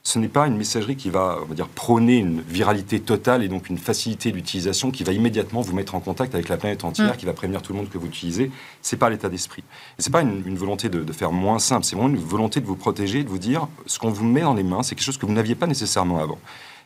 ce 0.08 0.18
n'est 0.18 0.28
pas 0.28 0.46
une 0.46 0.56
messagerie 0.56 0.96
qui 0.96 1.10
va, 1.10 1.38
on 1.42 1.44
va 1.44 1.54
dire, 1.54 1.68
prôner 1.68 2.16
une 2.16 2.40
viralité 2.40 2.98
totale 2.98 3.42
et 3.42 3.48
donc 3.48 3.68
une 3.68 3.76
facilité 3.76 4.32
d'utilisation 4.32 4.90
qui 4.90 5.04
va 5.04 5.12
immédiatement 5.12 5.60
vous 5.60 5.74
mettre 5.74 5.94
en 5.94 6.00
contact 6.00 6.34
avec 6.34 6.48
la 6.48 6.56
planète 6.56 6.82
entière, 6.82 7.12
mm. 7.12 7.16
qui 7.18 7.26
va 7.26 7.34
prévenir 7.34 7.60
tout 7.60 7.74
le 7.74 7.78
monde 7.78 7.90
que 7.90 7.98
vous 7.98 8.06
utilisez. 8.06 8.50
C'est 8.80 8.96
pas 8.96 9.10
l'état 9.10 9.28
d'esprit. 9.28 9.62
Et 9.98 10.02
c'est 10.02 10.10
pas 10.10 10.22
une, 10.22 10.56
volonté 10.56 10.88
de, 10.88 11.12
faire 11.12 11.30
moins 11.30 11.58
simple. 11.58 11.84
C'est 11.84 11.94
vraiment 11.94 12.08
une 12.08 12.16
volonté 12.16 12.62
de 12.62 12.64
vous 12.64 12.74
protéger, 12.74 13.22
de 13.22 13.28
vous 13.28 13.38
dire 13.38 13.68
ce 13.84 13.98
qu'on 13.98 14.08
vous 14.08 14.24
met 14.24 14.40
dans 14.40 14.54
les 14.54 14.62
mains, 14.62 14.82
c'est 14.82 14.94
quelque 14.94 15.04
chose 15.04 15.18
que 15.18 15.26
vous 15.26 15.32
n'aviez 15.34 15.54
pas 15.54 15.66
nécessairement 15.66 16.20
avant. 16.20 16.38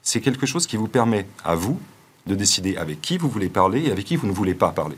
C'est 0.02 0.20
quelque 0.20 0.44
chose 0.44 0.66
qui 0.66 0.76
vous 0.76 0.88
permet 0.88 1.24
à 1.44 1.54
vous 1.54 1.78
de 2.26 2.34
décider 2.34 2.76
avec 2.76 3.00
qui 3.00 3.18
vous 3.18 3.28
voulez 3.28 3.50
parler 3.50 3.84
et 3.86 3.92
avec 3.92 4.04
qui 4.04 4.16
vous 4.16 4.26
ne 4.26 4.32
voulez 4.32 4.54
pas 4.54 4.72
parler. 4.72 4.96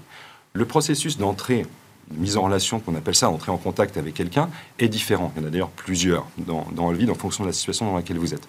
Le 0.54 0.64
processus 0.64 1.18
d'entrée 1.18 1.66
mise 2.10 2.36
en 2.36 2.42
relation, 2.42 2.80
qu'on 2.80 2.94
appelle 2.94 3.14
ça 3.14 3.30
entrer 3.30 3.50
en 3.50 3.56
contact 3.56 3.96
avec 3.96 4.14
quelqu'un, 4.14 4.48
est 4.78 4.88
différent. 4.88 5.32
Il 5.36 5.42
y 5.42 5.44
en 5.44 5.48
a 5.48 5.50
d'ailleurs 5.50 5.70
plusieurs 5.70 6.26
dans, 6.38 6.66
dans 6.72 6.90
le 6.90 6.96
vide 6.96 7.10
en 7.10 7.14
fonction 7.14 7.44
de 7.44 7.48
la 7.48 7.52
situation 7.52 7.86
dans 7.86 7.96
laquelle 7.96 8.18
vous 8.18 8.34
êtes. 8.34 8.46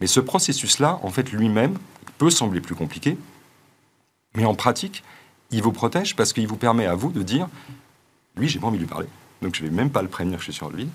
Mais 0.00 0.06
ce 0.06 0.20
processus-là, 0.20 1.00
en 1.02 1.10
fait, 1.10 1.32
lui-même, 1.32 1.78
peut 2.18 2.30
sembler 2.30 2.60
plus 2.60 2.74
compliqué, 2.74 3.16
mais 4.34 4.44
en 4.44 4.54
pratique, 4.54 5.02
il 5.50 5.62
vous 5.62 5.72
protège 5.72 6.16
parce 6.16 6.32
qu'il 6.32 6.46
vous 6.46 6.56
permet 6.56 6.86
à 6.86 6.94
vous 6.94 7.10
de 7.10 7.22
dire 7.22 7.48
lui, 8.36 8.48
j'ai 8.48 8.58
pas 8.58 8.66
envie 8.66 8.76
de 8.76 8.82
lui 8.82 8.88
parler, 8.88 9.06
donc 9.40 9.54
je 9.54 9.62
vais 9.62 9.70
même 9.70 9.90
pas 9.90 10.02
le 10.02 10.08
prévenir 10.08 10.38
je 10.38 10.44
suis 10.44 10.52
sur 10.52 10.70
le 10.70 10.76
vide. 10.76 10.90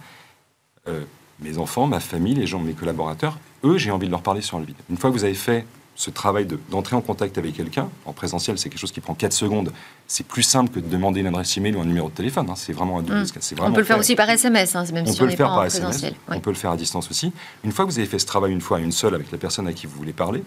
Euh, 0.87 1.03
mes 1.39 1.57
enfants, 1.57 1.87
ma 1.87 1.99
famille, 1.99 2.35
les 2.35 2.45
gens, 2.45 2.59
mes 2.59 2.73
collaborateurs, 2.73 3.39
eux, 3.63 3.77
j'ai 3.77 3.89
envie 3.89 4.05
de 4.05 4.11
leur 4.11 4.21
parler 4.21 4.41
sur 4.41 4.59
le 4.59 4.65
vide. 4.65 4.75
Une 4.89 4.97
fois 4.97 5.09
que 5.09 5.15
vous 5.15 5.23
avez 5.23 5.33
fait 5.33 5.65
ce 5.95 6.09
travail 6.09 6.47
d'entrer 6.69 6.95
en 6.95 7.01
contact 7.01 7.37
avec 7.37 7.55
quelqu'un, 7.55 7.89
en 8.05 8.13
présentiel, 8.13 8.57
c'est 8.57 8.69
quelque 8.69 8.79
chose 8.79 8.91
qui 8.91 9.01
prend 9.01 9.13
4 9.13 9.33
secondes. 9.33 9.71
C'est 10.07 10.25
plus 10.25 10.43
simple 10.43 10.71
que 10.71 10.79
de 10.79 10.89
demander 10.89 11.19
une 11.19 11.27
adresse 11.27 11.55
email 11.57 11.75
ou 11.75 11.81
un 11.81 11.85
numéro 11.85 12.09
de 12.09 12.13
téléphone. 12.13 12.47
Hein. 12.49 12.55
C'est 12.55 12.73
vraiment 12.73 12.99
un 12.99 13.01
double. 13.03 13.19
Mmh. 13.19 13.55
on 13.61 13.71
peut 13.71 13.79
le 13.79 13.85
faire 13.85 13.99
aussi 13.99 14.15
par 14.15 14.29
SMS, 14.29 14.75
hein, 14.75 14.83
même 14.93 15.05
on 15.07 15.11
si 15.11 15.19
peut 15.19 15.25
on 15.25 15.27
le 15.27 15.35
faire 15.35 15.47
par 15.47 15.65
SMS. 15.65 16.05
On 16.27 16.39
peut 16.39 16.49
le 16.49 16.55
faire 16.55 16.71
à 16.71 16.77
distance 16.77 17.09
aussi. 17.11 17.31
Une 17.63 17.71
fois 17.71 17.85
que 17.85 17.91
vous 17.91 17.99
avez 17.99 18.07
fait 18.07 18.19
ce 18.19 18.25
travail 18.25 18.51
une 18.51 18.61
fois, 18.61 18.79
une 18.79 18.91
seule, 18.91 19.13
avec 19.13 19.31
la 19.31 19.37
personne 19.37 19.67
à 19.67 19.73
qui 19.73 19.85
vous 19.85 19.95
voulez 19.95 20.13
parler, 20.13 20.43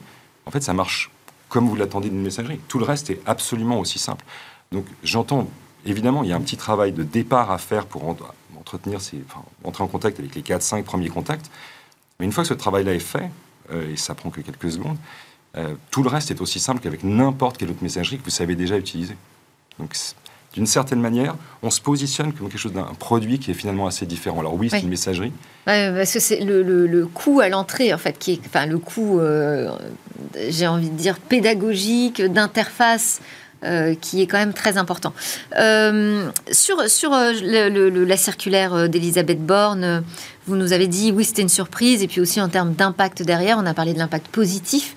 en 0.46 0.50
fait, 0.50 0.62
ça 0.62 0.72
marche 0.72 1.10
comme 1.48 1.68
vous 1.68 1.76
l'attendez 1.76 2.08
d'une 2.08 2.22
messagerie. 2.22 2.58
Tout 2.66 2.78
le 2.78 2.84
reste 2.84 3.10
est 3.10 3.20
absolument 3.26 3.78
aussi 3.78 3.98
simple. 3.98 4.24
Donc, 4.72 4.86
j'entends, 5.04 5.46
évidemment, 5.86 6.24
il 6.24 6.30
y 6.30 6.32
a 6.32 6.36
un 6.36 6.40
petit 6.40 6.56
travail 6.56 6.92
de 6.92 7.04
départ 7.04 7.52
à 7.52 7.58
faire 7.58 7.86
pour 7.86 8.16
entretenir, 8.58 9.00
ces, 9.00 9.22
entrer 9.62 9.84
en 9.84 9.88
contact 9.88 10.18
avec 10.18 10.34
les 10.34 10.42
4-5 10.42 10.82
premiers 10.82 11.10
contacts. 11.10 11.50
Mais 12.18 12.26
une 12.26 12.32
fois 12.32 12.42
que 12.42 12.48
ce 12.48 12.54
travail-là 12.54 12.94
est 12.94 12.98
fait, 12.98 13.30
euh, 13.70 13.92
et 13.92 13.96
ça 13.96 14.14
prend 14.14 14.30
que 14.30 14.40
quelques 14.40 14.72
secondes, 14.72 14.96
euh, 15.56 15.74
tout 15.90 16.02
le 16.02 16.08
reste 16.08 16.30
est 16.30 16.40
aussi 16.40 16.60
simple 16.60 16.80
qu'avec 16.80 17.04
n'importe 17.04 17.58
quelle 17.58 17.70
autre 17.70 17.82
messagerie 17.82 18.18
que 18.18 18.24
vous 18.24 18.30
savez 18.30 18.56
déjà 18.56 18.76
utiliser. 18.76 19.16
Donc, 19.78 19.94
d'une 20.54 20.66
certaine 20.66 21.00
manière, 21.00 21.34
on 21.62 21.70
se 21.70 21.80
positionne 21.80 22.32
comme 22.32 22.48
quelque 22.48 22.58
chose 22.58 22.72
d'un 22.72 22.92
produit 22.98 23.40
qui 23.40 23.50
est 23.50 23.54
finalement 23.54 23.86
assez 23.86 24.06
différent. 24.06 24.38
Alors 24.38 24.54
oui, 24.54 24.68
c'est 24.70 24.80
une 24.80 24.88
messagerie. 24.88 25.32
parce 25.66 26.12
que 26.12 26.20
c'est 26.20 26.40
le, 26.40 27.08
coût 27.12 27.40
à 27.40 27.48
l'entrée, 27.48 27.92
en 27.92 27.98
fait, 27.98 28.18
qui 28.18 28.32
est, 28.34 28.40
enfin, 28.46 28.66
le 28.66 28.78
coût, 28.78 29.18
euh, 29.18 29.76
j'ai 30.48 30.68
envie 30.68 30.90
de 30.90 30.96
dire, 30.96 31.18
pédagogique, 31.18 32.22
d'interface. 32.22 33.20
Euh, 33.62 33.94
qui 33.98 34.20
est 34.20 34.26
quand 34.26 34.36
même 34.36 34.52
très 34.52 34.76
important. 34.76 35.14
Euh, 35.58 36.28
sur 36.52 36.86
sur 36.90 37.12
la 37.12 38.16
circulaire 38.18 38.90
d'Elisabeth 38.90 39.40
Borne, 39.40 40.04
vous 40.46 40.56
nous 40.56 40.74
avez 40.74 40.86
dit 40.86 41.12
oui 41.12 41.24
c'était 41.24 41.40
une 41.40 41.48
surprise 41.48 42.02
et 42.02 42.06
puis 42.06 42.20
aussi 42.20 42.42
en 42.42 42.50
termes 42.50 42.74
d'impact 42.74 43.22
derrière, 43.22 43.56
on 43.56 43.64
a 43.64 43.72
parlé 43.72 43.94
de 43.94 43.98
l'impact 43.98 44.26
positif 44.26 44.94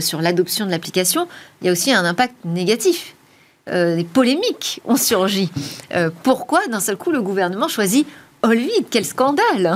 sur 0.00 0.20
l'adoption 0.20 0.66
de 0.66 0.70
l'application. 0.70 1.28
Il 1.60 1.66
y 1.66 1.68
a 1.68 1.72
aussi 1.72 1.92
un 1.92 2.04
impact 2.04 2.34
négatif 2.44 3.16
euh, 3.68 3.96
des 3.96 4.04
polémiques 4.04 4.80
ont 4.84 4.96
surgi. 4.96 5.50
Euh, 5.92 6.10
pourquoi 6.22 6.64
d'un 6.68 6.78
seul 6.78 6.96
coup 6.96 7.10
le 7.10 7.20
gouvernement 7.20 7.66
choisit 7.66 8.06
Olvid? 8.42 8.86
Quel 8.90 9.04
scandale 9.04 9.74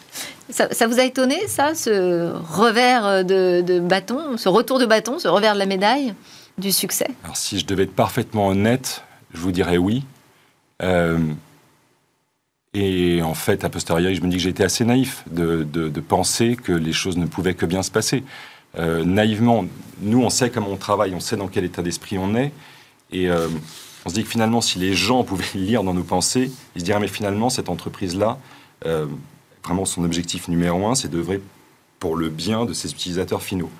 ça, 0.50 0.86
vous 0.86 1.00
a 1.00 1.04
étonné, 1.04 1.38
ça, 1.48 1.74
ce 1.74 2.30
revers 2.30 3.24
de, 3.24 3.80
bâton, 3.80 4.36
ce 4.36 4.50
retour 4.50 4.78
de 4.78 4.84
bâton, 4.84 5.18
ce 5.18 5.28
revers 5.28 5.54
de 5.54 5.58
la 5.58 5.66
médaille 5.66 6.12
du 6.58 6.72
succès? 6.72 7.08
Alors, 7.24 7.38
si 7.38 7.58
je 7.58 7.64
devais 7.64 7.84
être 7.84 7.94
parfaitement 7.94 8.48
honnête, 8.48 9.02
je 9.32 9.40
vous 9.40 9.52
dirais 9.52 9.78
oui. 9.78 10.04
Euh, 10.82 11.16
et 12.74 13.22
en 13.22 13.34
fait, 13.34 13.64
a 13.64 13.70
posteriori, 13.70 14.14
je 14.14 14.20
me 14.20 14.28
dis 14.28 14.36
que 14.36 14.48
été 14.48 14.62
assez 14.62 14.84
naïf 14.84 15.24
de, 15.30 15.64
penser 16.06 16.56
que 16.56 16.72
les 16.72 16.92
choses 16.92 17.16
ne 17.16 17.26
pouvaient 17.26 17.54
que 17.54 17.64
bien 17.64 17.82
se 17.82 17.90
passer. 17.90 18.24
Naïvement, 18.76 19.64
nous, 20.02 20.22
on 20.22 20.30
sait 20.30 20.50
comment 20.50 20.70
on 20.70 20.76
travaille, 20.76 21.14
on 21.14 21.20
sait 21.20 21.36
dans 21.36 21.48
quel 21.48 21.64
état 21.64 21.82
d'esprit 21.82 22.18
on 22.18 22.34
est. 22.34 22.52
Et 23.12 23.30
euh, 23.30 23.48
on 24.04 24.08
se 24.08 24.14
dit 24.14 24.24
que 24.24 24.28
finalement, 24.28 24.60
si 24.60 24.78
les 24.78 24.94
gens 24.94 25.24
pouvaient 25.24 25.44
lire 25.54 25.82
dans 25.84 25.94
nos 25.94 26.02
pensées, 26.02 26.50
ils 26.74 26.80
se 26.80 26.84
diraient, 26.84 27.00
mais 27.00 27.08
finalement, 27.08 27.50
cette 27.50 27.68
entreprise-là, 27.68 28.38
euh, 28.86 29.06
vraiment 29.64 29.84
son 29.84 30.04
objectif 30.04 30.48
numéro 30.48 30.86
un, 30.86 30.94
c'est 30.94 31.08
d'œuvrer 31.08 31.40
pour 32.00 32.16
le 32.16 32.28
bien 32.28 32.64
de 32.64 32.72
ses 32.72 32.90
utilisateurs 32.90 33.42
finaux. 33.42 33.70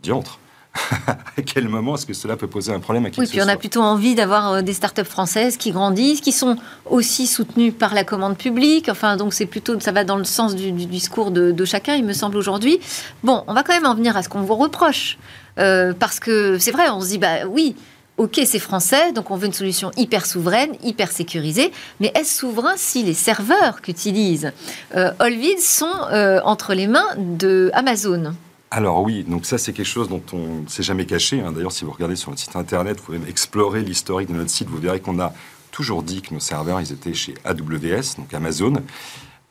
Diantre 0.00 0.38
à 1.06 1.42
quel 1.42 1.68
moment 1.68 1.94
est-ce 1.94 2.06
que 2.06 2.14
cela 2.14 2.36
peut 2.36 2.46
poser 2.46 2.72
un 2.72 2.80
problème 2.80 3.06
à 3.06 3.10
qui 3.10 3.20
Oui, 3.20 3.26
puis 3.26 3.40
on 3.42 3.48
a 3.48 3.56
plutôt 3.56 3.82
envie 3.82 4.14
d'avoir 4.14 4.52
euh, 4.52 4.62
des 4.62 4.72
startups 4.72 5.04
françaises 5.04 5.56
qui 5.56 5.70
grandissent, 5.70 6.20
qui 6.20 6.32
sont 6.32 6.56
aussi 6.86 7.26
soutenues 7.26 7.72
par 7.72 7.94
la 7.94 8.04
commande 8.04 8.36
publique. 8.36 8.88
Enfin, 8.88 9.16
donc 9.16 9.34
c'est 9.34 9.46
plutôt, 9.46 9.78
ça 9.80 9.92
va 9.92 10.04
dans 10.04 10.16
le 10.16 10.24
sens 10.24 10.54
du, 10.54 10.72
discours 10.72 11.30
de, 11.30 11.64
chacun, 11.64 11.94
il 11.94 12.04
me 12.04 12.12
semble 12.12 12.36
aujourd'hui. 12.36 12.80
Bon, 13.22 13.44
on 13.46 13.54
va 13.54 13.62
quand 13.62 13.74
même 13.74 13.86
en 13.86 13.94
venir 13.94 14.16
à 14.16 14.22
ce 14.22 14.28
qu'on 14.28 14.42
vous 14.42 14.56
reproche, 14.56 15.18
parce 15.56 16.20
que 16.20 16.58
c'est 16.58 16.70
vrai, 16.70 16.88
on 16.88 17.00
se 17.00 17.08
dit, 17.08 17.18
bah 17.18 17.46
oui, 17.48 17.74
ok, 18.18 18.40
c'est 18.44 18.58
français, 18.58 19.12
donc 19.12 19.30
on 19.30 19.36
veut 19.36 19.46
une 19.46 19.52
solution 19.52 19.90
hyper 19.96 20.26
souveraine, 20.26 20.72
hyper 20.82 21.10
sécurisée, 21.10 21.72
mais 22.00 22.12
est-ce 22.14 22.38
souverain 22.38 22.74
si 22.76 23.02
les 23.02 23.14
serveurs 23.14 23.80
qu'utilise 23.80 24.52
euh, 24.96 25.12
Olvid 25.20 25.60
sont 25.60 25.86
euh, 26.12 26.40
entre 26.44 26.74
les 26.74 26.88
mains 26.88 27.08
de 27.16 27.70
Amazon? 27.72 28.34
Alors 28.70 29.02
oui, 29.02 29.24
donc 29.24 29.46
ça 29.46 29.56
c'est 29.56 29.72
quelque 29.72 29.86
chose 29.86 30.08
dont 30.08 30.22
on 30.32 30.62
ne 30.62 30.68
s'est 30.68 30.82
jamais 30.82 31.06
caché. 31.06 31.40
Hein. 31.40 31.52
D'ailleurs, 31.52 31.72
si 31.72 31.84
vous 31.84 31.90
regardez 31.90 32.16
sur 32.16 32.30
notre 32.30 32.42
site 32.42 32.56
internet, 32.56 32.98
vous 32.98 33.04
pouvez 33.04 33.28
explorer 33.28 33.82
l'historique 33.82 34.28
de 34.28 34.34
notre 34.34 34.50
site, 34.50 34.68
vous 34.68 34.78
verrez 34.78 35.00
qu'on 35.00 35.18
a 35.20 35.32
toujours 35.70 36.02
dit 36.02 36.22
que 36.22 36.34
nos 36.34 36.40
serveurs, 36.40 36.80
ils 36.80 36.92
étaient 36.92 37.14
chez 37.14 37.34
AWS, 37.44 38.16
donc 38.18 38.32
Amazon. 38.34 38.82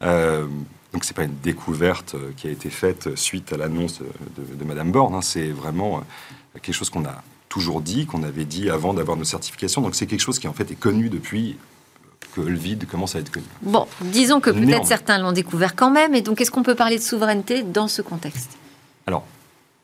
Euh, 0.04 0.46
donc 0.94 1.04
c'est 1.04 1.16
pas 1.16 1.24
une 1.24 1.38
découverte 1.42 2.16
euh, 2.16 2.32
qui 2.38 2.48
a 2.48 2.52
été 2.52 2.70
faite 2.70 3.18
suite 3.18 3.52
à 3.52 3.58
l'annonce 3.58 4.00
de, 4.00 4.56
de, 4.56 4.64
Madame 4.64 4.92
Borne. 4.92 5.16
Hein. 5.16 5.22
C'est 5.22 5.50
vraiment 5.50 6.04
quelque 6.62 6.76
chose 6.76 6.90
qu'on 6.90 7.06
a 7.06 7.24
toujours 7.50 7.82
dit, 7.82 8.06
qu'on 8.06 8.24
avait 8.24 8.46
dit 8.46 8.70
avant 8.70 8.94
d'avoir 8.94 9.18
nos 9.18 9.24
certifications. 9.24 9.82
Donc 9.82 9.96
c'est 9.96 10.06
quelque 10.06 10.22
chose 10.22 10.38
qui 10.38 10.48
en 10.48 10.54
fait 10.54 10.70
est 10.72 10.80
connu 10.80 11.10
depuis 11.10 11.58
que 12.36 12.42
le 12.42 12.58
vide 12.58 12.86
commence 12.88 13.16
à 13.16 13.20
être 13.20 13.32
connu. 13.32 13.46
Bon, 13.64 13.88
disons 14.02 14.40
que 14.40 14.52
peut-être 14.52 14.86
certains 14.86 15.18
l'ont 15.18 15.32
découvert 15.32 15.76
quand 15.76 15.90
même. 15.90 16.14
Et 16.14 16.22
donc 16.22 16.40
est-ce 16.40 16.52
qu'on 16.52 16.64
peut 16.64 16.76
parler 16.76 16.98
de 16.98 17.04
souveraineté 17.04 17.64
dans 17.64 17.88
ce 17.88 18.02
contexte? 18.02 18.58
Alors, 19.08 19.24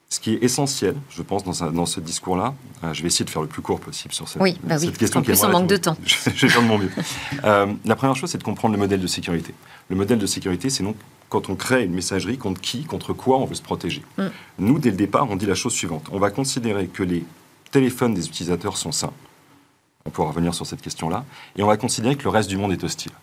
ce 0.10 0.20
qui 0.20 0.34
est 0.34 0.44
essentiel, 0.44 0.96
je 1.10 1.22
pense, 1.24 1.44
dans, 1.44 1.72
dans 1.72 1.86
ce 1.86 2.00
discours-là, 2.00 2.54
euh, 2.84 2.94
je 2.94 3.02
vais 3.02 3.08
essayer 3.08 3.26
de 3.26 3.30
faire 3.30 3.42
le 3.42 3.48
plus 3.48 3.62
court 3.62 3.80
possible 3.80 4.14
sur 4.14 4.28
cette, 4.28 4.42
oui, 4.42 4.60
bah 4.64 4.76
oui, 4.80 4.86
cette 4.86 4.98
question. 4.98 5.22
En 5.22 5.24
plus, 5.24 5.44
on 5.44 5.50
manque 5.50 5.68
de 5.68 5.78
temps. 5.78 5.98
je 6.06 6.16
vais 6.30 6.50
faire 6.50 6.62
de 6.62 6.68
mon 6.68 6.78
mieux. 6.78 6.92
Euh, 7.44 7.74
la 7.86 7.96
première 7.96 8.16
chose, 8.16 8.30
c'est 8.30 8.38
de 8.38 8.44
comprendre 8.44 8.74
le 8.76 8.80
modèle 8.80 9.02
de 9.02 9.08
sécurité. 9.08 9.56
Le 9.90 9.96
modèle 9.96 10.20
de 10.20 10.28
sécurité, 10.28 10.70
c'est 10.70 10.84
donc 10.84 10.98
quand 11.30 11.50
on 11.50 11.56
crée 11.56 11.84
une 11.84 11.94
messagerie, 11.94 12.38
contre 12.38 12.62
qui, 12.62 12.84
contre 12.84 13.14
quoi 13.14 13.40
on 13.40 13.46
veut 13.46 13.56
se 13.56 13.62
protéger. 13.64 14.04
Mm. 14.20 14.24
Nous, 14.60 14.80
dès 14.80 14.92
le 14.92 14.98
départ, 14.98 15.28
on 15.32 15.36
dit 15.36 15.48
la 15.48 15.56
chose 15.56 15.74
suivante. 15.74 16.08
On 16.12 16.20
va 16.20 16.30
considérer 16.30 16.86
que 16.86 17.02
les 17.02 17.26
téléphones 17.72 18.14
des 18.14 18.28
utilisateurs 18.28 18.78
sont 18.78 18.92
sains. 18.92 19.14
On 20.06 20.12
pourra 20.12 20.28
revenir 20.28 20.54
sur 20.54 20.68
cette 20.68 20.82
question-là. 20.82 21.26
Et 21.56 21.64
on 21.64 21.68
va 21.68 21.78
considérer 21.78 22.16
que 22.16 22.24
le 22.24 22.30
reste 22.30 22.50
du 22.50 22.58
monde 22.58 22.72
est 22.72 22.84
hostile. 22.84 23.14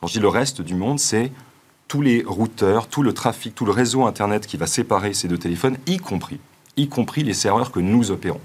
Quand 0.00 0.06
je 0.06 0.14
dis 0.14 0.20
le 0.20 0.28
reste 0.28 0.62
du 0.62 0.74
monde, 0.74 0.98
c'est 0.98 1.30
tous 1.90 2.02
les 2.02 2.22
routeurs, 2.24 2.86
tout 2.86 3.02
le 3.02 3.12
trafic, 3.12 3.52
tout 3.52 3.64
le 3.64 3.72
réseau 3.72 4.06
Internet 4.06 4.46
qui 4.46 4.56
va 4.56 4.68
séparer 4.68 5.12
ces 5.12 5.26
deux 5.26 5.38
téléphones, 5.38 5.76
y 5.88 5.96
compris, 5.96 6.38
y 6.76 6.88
compris 6.88 7.24
les 7.24 7.34
serveurs 7.34 7.72
que 7.72 7.80
nous 7.80 8.12
opérons. 8.12 8.40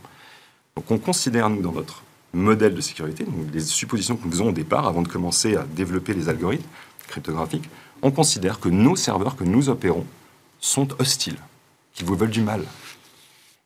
Donc 0.76 0.90
on 0.90 0.98
considère, 0.98 1.48
nous, 1.52 1.62
dans 1.62 1.72
notre 1.72 2.02
modèle 2.34 2.74
de 2.74 2.82
sécurité, 2.82 3.24
les 3.54 3.60
suppositions 3.60 4.16
que 4.16 4.26
nous 4.26 4.32
faisons 4.32 4.50
au 4.50 4.52
départ, 4.52 4.88
avant 4.88 5.04
de 5.04 5.08
commencer 5.08 5.56
à 5.56 5.64
développer 5.64 6.16
les 6.16 6.28
algorithmes 6.28 6.66
cryptographiques, 7.08 7.70
on 8.02 8.10
considère 8.10 8.60
que 8.60 8.68
nos 8.68 8.96
serveurs 8.96 9.36
que 9.36 9.44
nous 9.44 9.70
opérons 9.70 10.08
sont 10.60 10.88
hostiles, 11.00 11.38
qu'ils 11.94 12.08
vous 12.08 12.16
veulent 12.16 12.32
du 12.32 12.42
mal. 12.42 12.64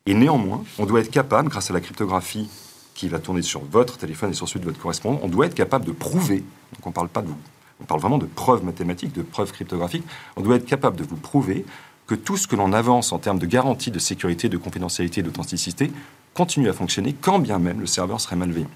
Et 0.04 0.12
néanmoins, 0.12 0.62
on 0.78 0.84
doit 0.84 1.00
être 1.00 1.10
capable, 1.10 1.48
grâce 1.48 1.70
à 1.70 1.72
la 1.72 1.80
cryptographie 1.80 2.50
qui 2.92 3.08
va 3.08 3.18
tourner 3.18 3.40
sur 3.40 3.62
votre 3.64 3.96
téléphone 3.96 4.32
et 4.32 4.34
sur 4.34 4.46
celui 4.46 4.60
de 4.60 4.66
votre 4.66 4.78
correspondant, 4.78 5.20
on 5.22 5.28
doit 5.28 5.46
être 5.46 5.54
capable 5.54 5.86
de 5.86 5.92
prouver, 5.92 6.44
donc 6.74 6.86
on 6.86 6.92
parle 6.92 7.08
pas 7.08 7.22
de 7.22 7.28
vous, 7.28 7.38
on 7.80 7.84
parle 7.84 8.00
vraiment 8.00 8.18
de 8.18 8.26
preuves 8.26 8.64
mathématiques, 8.64 9.12
de 9.12 9.22
preuves 9.22 9.52
cryptographiques, 9.52 10.04
on 10.36 10.42
doit 10.42 10.56
être 10.56 10.66
capable 10.66 10.96
de 10.96 11.04
vous 11.04 11.16
prouver 11.16 11.64
que 12.06 12.14
tout 12.14 12.36
ce 12.36 12.46
que 12.46 12.56
l'on 12.56 12.72
avance 12.72 13.12
en 13.12 13.18
termes 13.18 13.38
de 13.38 13.46
garantie 13.46 13.90
de 13.90 13.98
sécurité, 13.98 14.48
de 14.48 14.56
confidentialité 14.56 15.22
d'authenticité 15.22 15.92
continue 16.34 16.68
à 16.68 16.72
fonctionner, 16.72 17.14
quand 17.20 17.38
bien 17.38 17.58
même 17.58 17.80
le 17.80 17.86
serveur 17.86 18.20
serait 18.20 18.36
malveillant. 18.36 18.70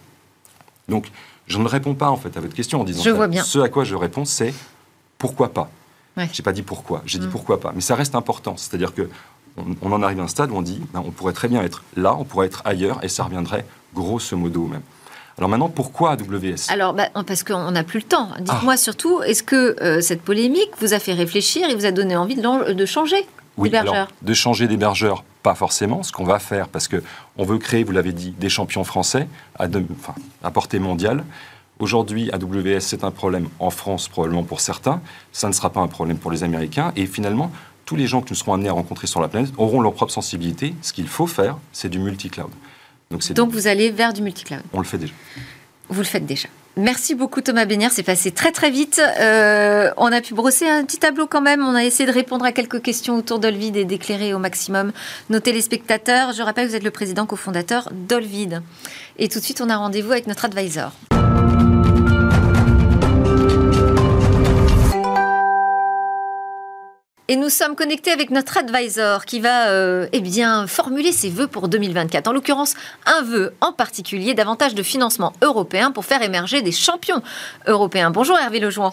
Donc, 0.89 1.11
je 1.47 1.59
ne 1.59 1.67
réponds 1.67 1.95
pas 1.95 2.11
en 2.11 2.17
fait 2.17 2.37
à 2.37 2.41
votre 2.41 2.55
question 2.55 2.81
en 2.81 2.85
disant 2.85 3.03
je 3.03 3.11
vois 3.11 3.29
bien. 3.29 3.43
ce 3.43 3.59
à 3.59 3.69
quoi 3.69 3.85
je 3.85 3.95
réponds, 3.95 4.25
c'est 4.25 4.55
pourquoi 5.19 5.53
pas. 5.53 5.71
Ouais. 6.17 6.29
J'ai 6.33 6.43
pas 6.43 6.53
dit 6.53 6.63
pourquoi, 6.63 7.03
j'ai 7.07 7.19
dit 7.19 7.27
mm. 7.27 7.31
pourquoi 7.31 7.61
pas. 7.61 7.73
Mais 7.75 7.81
ça 7.81 7.95
reste 7.95 8.15
important. 8.15 8.57
C'est-à-dire 8.57 8.95
que 8.95 9.09
on, 9.83 9.93
en 9.93 10.03
arrive 10.03 10.21
à 10.21 10.25
un 10.25 10.29
stade 10.29 10.51
où 10.51 10.57
on 10.57 10.63
dit 10.63 10.81
ben, 10.93 11.03
on 11.05 11.11
pourrait 11.11 11.33
très 11.33 11.49
bien 11.49 11.63
être 11.63 11.85
là, 11.97 12.17
on 12.17 12.25
pourrait 12.25 12.47
être 12.47 12.63
ailleurs, 12.65 13.03
et 13.05 13.09
ça 13.09 13.25
reviendrait 13.25 13.65
grosso 13.95 14.37
modo 14.37 14.67
même. 14.67 14.83
Alors 15.39 15.51
maintenant, 15.51 15.69
pourquoi 15.69 16.13
AWS 16.13 16.69
Alors, 16.71 16.95
bah, 16.95 17.09
parce 17.27 17.43
qu'on 17.43 17.71
n'a 17.71 17.83
plus 17.83 18.01
le 18.01 18.05
temps. 18.05 18.29
Dites-moi 18.39 18.75
ah. 18.75 18.77
surtout, 18.77 19.23
est-ce 19.23 19.43
que 19.43 19.77
euh, 19.83 20.01
cette 20.01 20.23
polémique 20.23 20.71
vous 20.81 20.95
a 20.95 20.99
fait 20.99 21.13
réfléchir 21.13 21.69
et 21.69 21.75
vous 21.75 21.87
a 21.87 21.91
donné 21.91 22.17
envie 22.17 22.37
de, 22.37 22.87
changer 22.87 23.27
oui, 23.57 23.69
d'hébergeur? 23.69 24.09
De 24.23 24.35
changer 24.35 24.69
d'hébergeur, 24.69 25.25
pas 25.43 25.55
forcément. 25.55 26.03
Ce 26.03 26.13
qu'on 26.13 26.25
va 26.25 26.39
faire, 26.39 26.69
parce 26.69 26.89
qu'on 26.89 27.45
veut 27.45 27.59
créer, 27.59 27.83
vous 27.83 27.93
l'avez 27.93 28.13
dit, 28.13 28.31
des 28.39 28.49
champions 28.49 28.85
français 28.85 29.27
à, 29.59 29.67
à 30.45 30.51
portée 30.51 30.79
mondiale. 30.79 31.25
Aujourd'hui, 31.81 32.31
AWS, 32.33 32.81
c'est 32.81 33.03
un 33.03 33.11
problème 33.11 33.49
en 33.59 33.71
France, 33.71 34.07
probablement 34.07 34.45
pour 34.45 34.61
certains. 34.61 35.01
Ça 35.33 35.49
ne 35.49 35.53
sera 35.53 35.71
pas 35.71 35.81
un 35.81 35.89
problème 35.89 36.19
pour 36.19 36.31
les 36.31 36.45
Américains. 36.45 36.93
Et 36.95 37.07
finalement, 37.07 37.51
tous 37.85 37.97
les 37.97 38.07
gens 38.07 38.23
que 38.23 38.31
nous 38.31 38.37
serons 38.37 38.55
amenés 38.55 38.69
à 38.69 38.73
rencontrer 38.73 39.09
sur 39.09 39.21
la 39.21 39.27
planète 39.27 39.53
auront 39.59 39.81
leur 39.81 39.93
propre 39.93 40.13
sensibilité. 40.13 40.75
Ce 40.83 40.93
qu'il 40.93 41.09
faut 41.09 41.27
faire, 41.27 41.57
c'est 41.73 41.89
du 41.89 41.99
multi-cloud. 41.99 42.51
Donc, 43.15 43.33
Donc 43.33 43.51
vous 43.53 43.67
allez 43.67 43.91
vers 43.91 44.13
du 44.13 44.23
multi-cloud 44.23 44.63
On 44.73 44.79
le 44.79 44.85
fait 44.85 44.99
déjà. 44.99 45.13
Vous 45.89 46.01
le 46.01 46.07
faites 46.07 46.27
déjà. 46.27 46.49
Merci 46.77 47.15
beaucoup 47.15 47.41
Thomas 47.41 47.67
Bénière, 47.67 47.93
c'est 47.93 48.03
passé 48.03 48.33
très 48.33 48.51
très 48.51 48.71
vite. 48.71 49.01
Euh, 49.21 49.93
on 49.97 50.11
a 50.11 50.21
pu 50.21 50.35
brosser 50.35 50.67
un 50.67 50.85
petit 50.85 50.99
tableau 50.99 51.29
quand 51.29 51.41
même, 51.41 51.65
on 51.65 51.77
a 51.77 51.85
essayé 51.85 52.05
de 52.05 52.13
répondre 52.13 52.45
à 52.45 52.51
quelques 52.51 52.83
questions 52.83 53.17
autour 53.17 53.39
d'Olvid 53.39 53.77
et 53.77 53.85
d'éclairer 53.85 54.35
au 54.35 54.41
maximum 54.41 54.91
nos 55.31 55.39
téléspectateurs. 55.39 56.33
Je 56.33 56.43
rappelle 56.43 56.65
que 56.65 56.71
vous 56.71 56.77
êtes 56.77 56.83
le 56.83 56.91
président 56.91 57.27
cofondateur 57.27 57.91
d'Olvid. 57.93 58.61
Et 59.19 59.29
tout 59.29 59.39
de 59.39 59.45
suite, 59.45 59.61
on 59.61 59.71
a 59.71 59.77
rendez-vous 59.77 60.11
avec 60.11 60.27
notre 60.27 60.47
advisor. 60.47 60.91
Et 67.27 67.37
nous 67.37 67.49
sommes 67.49 67.75
connectés 67.75 68.11
avec 68.11 68.29
notre 68.31 68.59
advisor 68.59 69.25
qui 69.25 69.41
va 69.41 69.71
euh, 69.71 70.07
eh 70.13 70.21
bien, 70.21 70.67
formuler 70.67 71.11
ses 71.11 71.31
vœux 71.31 71.47
pour 71.47 71.69
2024. 71.69 72.29
En 72.29 72.33
l'occurrence, 72.35 72.75
un 73.07 73.23
vœu 73.23 73.55
en 73.63 73.73
particulier, 73.73 74.35
davantage 74.35 74.75
de 74.75 74.83
financement 74.83 75.33
européen 75.41 75.91
pour 75.91 76.05
faire 76.05 76.21
émerger 76.21 76.61
des 76.61 76.71
champions 76.71 77.23
européens. 77.67 78.11
Bonjour 78.11 78.39
Hervé 78.39 78.61
Lejoin. 78.61 78.93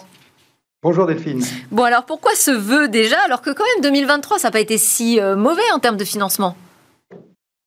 Bonjour 0.82 1.06
Delphine. 1.06 1.42
Bon 1.70 1.84
alors 1.84 2.06
pourquoi 2.06 2.32
ce 2.34 2.50
vœu 2.50 2.88
déjà 2.88 3.20
alors 3.26 3.42
que 3.42 3.50
quand 3.50 3.64
même 3.76 3.82
2023 3.82 4.38
ça 4.38 4.48
n'a 4.48 4.52
pas 4.52 4.60
été 4.60 4.78
si 4.78 5.20
euh, 5.20 5.36
mauvais 5.36 5.70
en 5.74 5.78
termes 5.78 5.98
de 5.98 6.04
financement? 6.04 6.56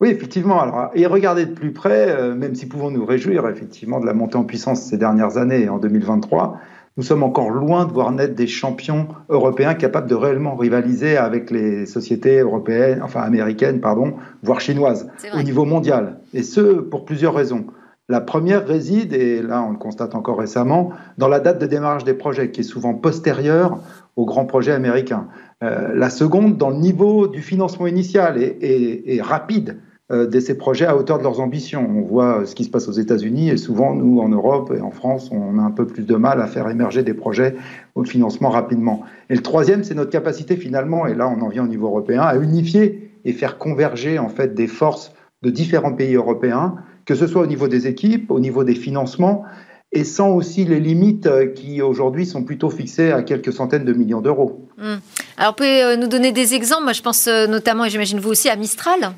Oui, 0.02 0.10
effectivement. 0.10 0.62
Alors, 0.62 0.90
et 0.94 1.06
regardez 1.06 1.46
de 1.46 1.54
plus 1.54 1.72
près, 1.72 2.10
euh, 2.10 2.36
même 2.36 2.54
si 2.56 2.68
pouvons 2.68 2.92
nous 2.92 3.06
réjouir 3.06 3.48
effectivement 3.48 4.00
de 4.00 4.06
la 4.06 4.14
montée 4.14 4.36
en 4.36 4.44
puissance 4.44 4.82
ces 4.82 4.98
dernières 4.98 5.38
années 5.38 5.70
en 5.70 5.78
2023, 5.78 6.60
nous 6.98 7.04
sommes 7.04 7.24
encore 7.24 7.50
loin 7.50 7.86
de 7.86 7.92
voir 7.92 8.12
naître 8.12 8.36
des 8.36 8.48
champions 8.48 9.08
européens 9.28 9.74
capables 9.74 10.10
de 10.10 10.16
réellement 10.16 10.56
rivaliser 10.56 11.18
avec 11.18 11.52
les 11.52 11.86
sociétés 11.86 12.40
européennes, 12.40 13.02
enfin 13.04 13.22
américaines, 13.22 13.82
pardon, 13.82 14.14
voire 14.44 14.62
chinoises, 14.62 15.10
au 15.38 15.44
niveau 15.44 15.66
mondial. 15.66 16.20
Et 16.34 16.44
ce, 16.44 16.62
pour 16.62 17.04
plusieurs 17.04 17.34
raisons. 17.34 17.66
La 18.08 18.22
première 18.22 18.66
réside, 18.66 19.14
et 19.14 19.42
là 19.42 19.64
on 19.68 19.72
le 19.72 19.78
constate 19.78 20.16
encore 20.16 20.38
récemment, 20.38 20.92
dans 21.18 21.28
la 21.28 21.40
date 21.40 21.60
de 21.60 21.66
démarrage 21.66 22.04
des 22.04 22.14
projets, 22.14 22.52
qui 22.52 22.62
est 22.62 22.64
souvent 22.64 22.94
postérieure 22.94 23.80
aux 24.16 24.26
grands 24.26 24.46
projets 24.46 24.74
américains. 24.74 25.28
Euh, 25.64 25.94
la 25.94 26.10
seconde, 26.10 26.58
dans 26.58 26.70
le 26.70 26.78
niveau 26.78 27.28
du 27.28 27.42
financement 27.42 27.88
initial 27.88 28.38
et, 28.38 29.20
rapide 29.22 29.80
de 30.12 30.40
ces 30.40 30.56
projets 30.56 30.86
à 30.86 30.96
hauteur 30.96 31.18
de 31.18 31.24
leurs 31.24 31.40
ambitions. 31.40 31.90
On 31.90 32.02
voit 32.02 32.46
ce 32.46 32.54
qui 32.54 32.64
se 32.64 32.70
passe 32.70 32.88
aux 32.88 32.92
États-Unis 32.94 33.50
et 33.50 33.58
souvent, 33.58 33.96
nous, 33.96 34.20
en 34.20 34.30
Europe 34.30 34.72
et 34.78 34.80
en 34.80 34.92
France, 34.92 35.30
on 35.32 35.58
a 35.58 35.62
un 35.64 35.72
peu 35.72 35.88
plus 35.88 36.04
de 36.04 36.16
mal 36.16 36.42
à 36.42 36.48
faire 36.48 36.70
émerger 36.70 37.02
des 37.02 37.16
projets 37.16 37.56
au 37.96 38.04
financement 38.04 38.50
rapidement. 38.50 39.04
Et 39.32 39.36
le 39.36 39.42
troisième, 39.42 39.84
c'est 39.84 39.96
notre 39.96 40.12
capacité 40.12 40.58
finalement, 40.58 41.08
et 41.08 41.16
là 41.16 41.28
on 41.28 41.42
en 41.42 41.50
vient 41.50 41.64
au 41.64 41.68
niveau 41.68 41.88
européen, 41.88 42.22
à 42.22 42.36
unifier 42.38 43.12
et 43.26 43.34
faire 43.34 43.58
converger 43.58 44.20
en 44.20 44.30
fait 44.30 44.54
des 44.54 44.68
forces 44.68 45.12
de 45.42 45.50
différents 45.50 45.94
pays 45.94 46.14
européens 46.14 46.76
que 47.06 47.16
ce 47.16 47.28
soit 47.28 47.42
au 47.42 47.46
niveau 47.46 47.68
des 47.68 47.88
équipes, 47.88 48.32
au 48.32 48.40
niveau 48.40 48.64
des 48.64 48.76
financements, 48.76 49.44
et 49.92 50.04
sans 50.04 50.32
aussi 50.32 50.66
les 50.66 50.80
limites 50.80 51.28
euh, 51.28 51.48
qui 51.48 51.82
aujourd'hui 51.82 52.26
sont 52.26 52.44
plutôt 52.44 52.70
fixées 52.70 53.12
à 53.12 53.22
quelques 53.22 53.54
centaines 53.54 53.86
de 53.86 53.94
millions 53.94 54.22
d'euros. 54.22 54.68
Hmm. 54.78 54.96
Alors, 55.38 55.56
vous 55.58 55.64
euh, 55.64 55.96
nous 55.96 56.08
donner 56.08 56.32
des 56.32 56.54
exemples 56.54 56.84
Moi, 56.84 56.94
je 56.94 57.02
pense 57.02 57.28
euh, 57.28 57.48
notamment, 57.48 57.86
et 57.86 57.90
j'imagine 57.90 58.20
vous 58.20 58.32
aussi, 58.32 58.50
à 58.50 58.56
Mistral. 58.56 59.14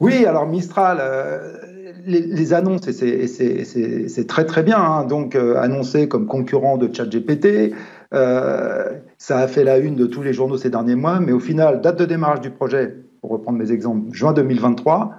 Oui, 0.00 0.26
alors 0.26 0.46
Mistral, 0.46 1.00
les, 2.04 2.52
annonces, 2.52 2.86
et 2.88 3.26
c'est 3.26 4.26
très 4.26 4.44
très 4.44 4.62
bien, 4.62 4.78
hein. 4.78 5.04
donc 5.04 5.34
annoncé 5.34 6.08
comme 6.08 6.26
concurrent 6.26 6.76
de 6.76 6.94
ChatGPT, 6.94 7.74
ça 8.12 9.38
a 9.38 9.48
fait 9.48 9.64
la 9.64 9.78
une 9.78 9.96
de 9.96 10.06
tous 10.06 10.22
les 10.22 10.32
journaux 10.32 10.58
ces 10.58 10.70
derniers 10.70 10.94
mois, 10.94 11.20
mais 11.20 11.32
au 11.32 11.40
final, 11.40 11.80
date 11.80 11.98
de 11.98 12.04
démarrage 12.04 12.40
du 12.40 12.50
projet, 12.50 12.94
pour 13.20 13.30
reprendre 13.30 13.58
mes 13.58 13.72
exemples, 13.72 14.12
juin 14.12 14.32
2023, 14.32 15.14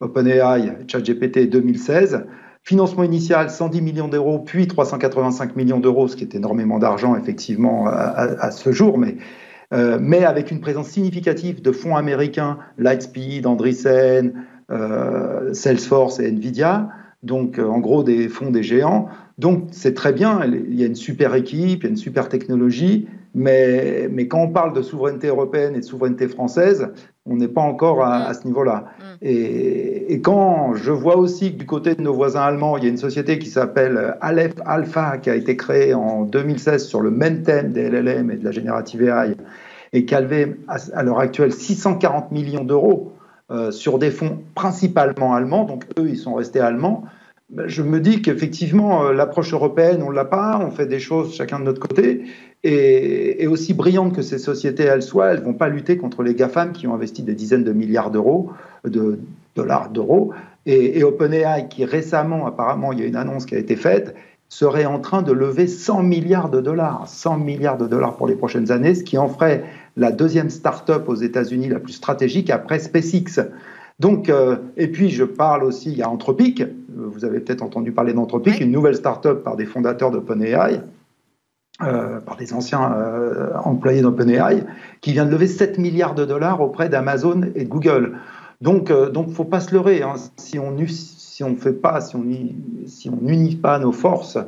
OpenAI, 0.00 0.78
ChatGPT 0.88 1.48
2016. 1.48 2.26
Financement 2.64 3.02
initial 3.02 3.50
110 3.50 3.80
millions 3.80 4.06
d'euros, 4.08 4.38
puis 4.38 4.68
385 4.68 5.56
millions 5.56 5.80
d'euros, 5.80 6.06
ce 6.06 6.14
qui 6.14 6.22
est 6.22 6.34
énormément 6.36 6.78
d'argent 6.78 7.16
effectivement 7.16 7.86
à, 7.88 8.50
ce 8.52 8.70
jour, 8.70 8.98
mais, 8.98 9.16
euh, 9.72 9.98
mais 10.00 10.24
avec 10.24 10.50
une 10.50 10.60
présence 10.60 10.88
significative 10.88 11.62
de 11.62 11.72
fonds 11.72 11.96
américains, 11.96 12.58
Lightspeed, 12.78 13.46
Andreessen, 13.46 14.34
euh, 14.70 15.54
Salesforce 15.54 16.20
et 16.20 16.28
Nvidia, 16.28 16.90
donc 17.22 17.58
euh, 17.58 17.66
en 17.66 17.78
gros 17.78 18.02
des 18.02 18.28
fonds 18.28 18.50
des 18.50 18.62
géants. 18.62 19.08
Donc 19.38 19.68
c'est 19.70 19.94
très 19.94 20.12
bien, 20.12 20.40
il 20.44 20.78
y 20.78 20.82
a 20.82 20.86
une 20.86 20.94
super 20.94 21.34
équipe, 21.34 21.80
il 21.80 21.84
y 21.84 21.86
a 21.86 21.90
une 21.90 21.96
super 21.96 22.28
technologie, 22.28 23.08
mais, 23.34 24.08
mais 24.10 24.28
quand 24.28 24.40
on 24.40 24.48
parle 24.48 24.74
de 24.74 24.82
souveraineté 24.82 25.28
européenne 25.28 25.74
et 25.74 25.80
de 25.80 25.84
souveraineté 25.84 26.28
française, 26.28 26.88
on 27.24 27.36
n'est 27.36 27.48
pas 27.48 27.62
encore 27.62 28.04
à, 28.04 28.30
mm. 28.30 28.34
ce 28.34 28.46
niveau-là. 28.46 28.84
Mm. 28.98 29.02
Et, 29.22 30.20
quand 30.22 30.74
je 30.74 30.92
vois 30.92 31.16
aussi 31.16 31.52
que 31.52 31.58
du 31.58 31.66
côté 31.66 31.94
de 31.94 32.02
nos 32.02 32.12
voisins 32.12 32.42
allemands, 32.42 32.76
il 32.76 32.84
y 32.84 32.86
a 32.86 32.90
une 32.90 32.98
société 32.98 33.38
qui 33.38 33.48
s'appelle 33.48 34.16
Aleph 34.20 34.54
Alpha, 34.66 35.18
qui 35.18 35.30
a 35.30 35.34
été 35.34 35.56
créée 35.56 35.94
en 35.94 36.22
2016 36.24 36.86
sur 36.86 37.00
le 37.00 37.10
même 37.10 37.42
thème 37.42 37.72
des 37.72 37.88
LLM 37.88 38.30
et 38.30 38.36
de 38.36 38.44
la 38.44 38.50
générative 38.50 39.02
AI, 39.02 39.34
et 39.92 40.04
qui 40.04 40.14
a 40.14 40.20
levé 40.20 40.56
à, 40.68 41.02
l'heure 41.02 41.18
actuelle 41.18 41.52
640 41.52 42.30
millions 42.32 42.64
d'euros 42.64 43.12
euh, 43.50 43.70
sur 43.70 43.98
des 43.98 44.10
fonds 44.10 44.42
principalement 44.54 45.34
allemands, 45.34 45.64
donc 45.64 45.84
eux, 45.98 46.08
ils 46.08 46.18
sont 46.18 46.34
restés 46.34 46.60
allemands. 46.60 47.04
Ben, 47.50 47.68
je 47.68 47.82
me 47.82 48.00
dis 48.00 48.22
qu'effectivement, 48.22 49.04
euh, 49.04 49.12
l'approche 49.12 49.52
européenne, 49.52 50.02
on 50.02 50.10
ne 50.10 50.14
l'a 50.14 50.24
pas, 50.24 50.58
on 50.58 50.70
fait 50.70 50.86
des 50.86 51.00
choses 51.00 51.34
chacun 51.34 51.58
de 51.58 51.64
notre 51.64 51.80
côté, 51.80 52.24
et, 52.64 53.46
aussi 53.46 53.74
brillantes 53.74 54.14
que 54.14 54.22
ces 54.22 54.38
sociétés 54.38 54.84
elles 54.84 55.02
soient, 55.02 55.32
elles 55.32 55.40
ne 55.40 55.44
vont 55.44 55.54
pas 55.54 55.68
lutter 55.68 55.96
contre 55.96 56.22
les 56.22 56.34
GAFAM 56.34 56.72
qui 56.72 56.86
ont 56.86 56.94
investi 56.94 57.22
des 57.22 57.34
dizaines 57.34 57.64
de 57.64 57.72
milliards 57.72 58.10
d'euros, 58.10 58.50
de 58.84 59.18
dollars 59.56 59.90
d'euros, 59.90 60.32
et, 60.64 60.98
et 60.98 61.04
OpenAI 61.04 61.68
qui 61.68 61.84
récemment, 61.84 62.46
apparemment, 62.46 62.92
il 62.92 63.00
y 63.00 63.02
a 63.02 63.06
une 63.06 63.16
annonce 63.16 63.46
qui 63.46 63.54
a 63.54 63.58
été 63.58 63.76
faite, 63.76 64.14
serait 64.52 64.84
en 64.84 64.98
train 64.98 65.22
de 65.22 65.32
lever 65.32 65.66
100 65.66 66.02
milliards 66.02 66.50
de 66.50 66.60
dollars, 66.60 67.08
100 67.08 67.38
milliards 67.38 67.78
de 67.78 67.86
dollars 67.86 68.16
pour 68.18 68.26
les 68.26 68.34
prochaines 68.34 68.70
années, 68.70 68.94
ce 68.94 69.02
qui 69.02 69.16
en 69.16 69.26
ferait 69.26 69.64
la 69.96 70.12
deuxième 70.12 70.50
start-up 70.50 71.08
aux 71.08 71.14
États-Unis 71.14 71.68
la 71.68 71.80
plus 71.80 71.94
stratégique 71.94 72.50
après 72.50 72.78
SpaceX. 72.78 73.40
Donc, 73.98 74.28
euh, 74.28 74.56
et 74.76 74.88
puis 74.88 75.08
je 75.08 75.24
parle 75.24 75.64
aussi, 75.64 75.92
il 75.92 75.96
y 75.96 76.02
a 76.02 76.10
Anthropic, 76.10 76.62
vous 76.94 77.24
avez 77.24 77.40
peut-être 77.40 77.62
entendu 77.62 77.92
parler 77.92 78.12
d'Anthropic, 78.12 78.60
une 78.60 78.72
nouvelle 78.72 78.94
start-up 78.94 79.42
par 79.42 79.56
des 79.56 79.64
fondateurs 79.64 80.10
d'OpenAI, 80.10 80.82
euh, 81.82 82.20
par 82.20 82.36
des 82.36 82.52
anciens 82.52 82.92
euh, 82.92 83.50
employés 83.64 84.02
d'OpenAI, 84.02 84.64
qui 85.00 85.12
vient 85.12 85.24
de 85.24 85.30
lever 85.30 85.46
7 85.46 85.78
milliards 85.78 86.14
de 86.14 86.24
dollars 86.24 86.60
auprès 86.60 86.88
d'Amazon 86.88 87.42
et 87.54 87.64
de 87.64 87.68
Google. 87.68 88.18
Donc, 88.60 88.90
il 88.90 89.20
ne 89.20 89.32
faut 89.32 89.44
pas 89.44 89.60
se 89.60 89.74
leurrer. 89.74 90.02
Hein. 90.02 90.14
Si 90.36 90.58
on 90.58 90.76
si 90.86 91.42
fait 91.56 91.72
pas, 91.72 92.00
si 92.00 92.14
on 92.14 92.24
si 92.86 93.10
on 93.10 93.16
n'unit 93.20 93.56
pas 93.56 93.80
nos 93.80 93.90
forces 93.90 94.38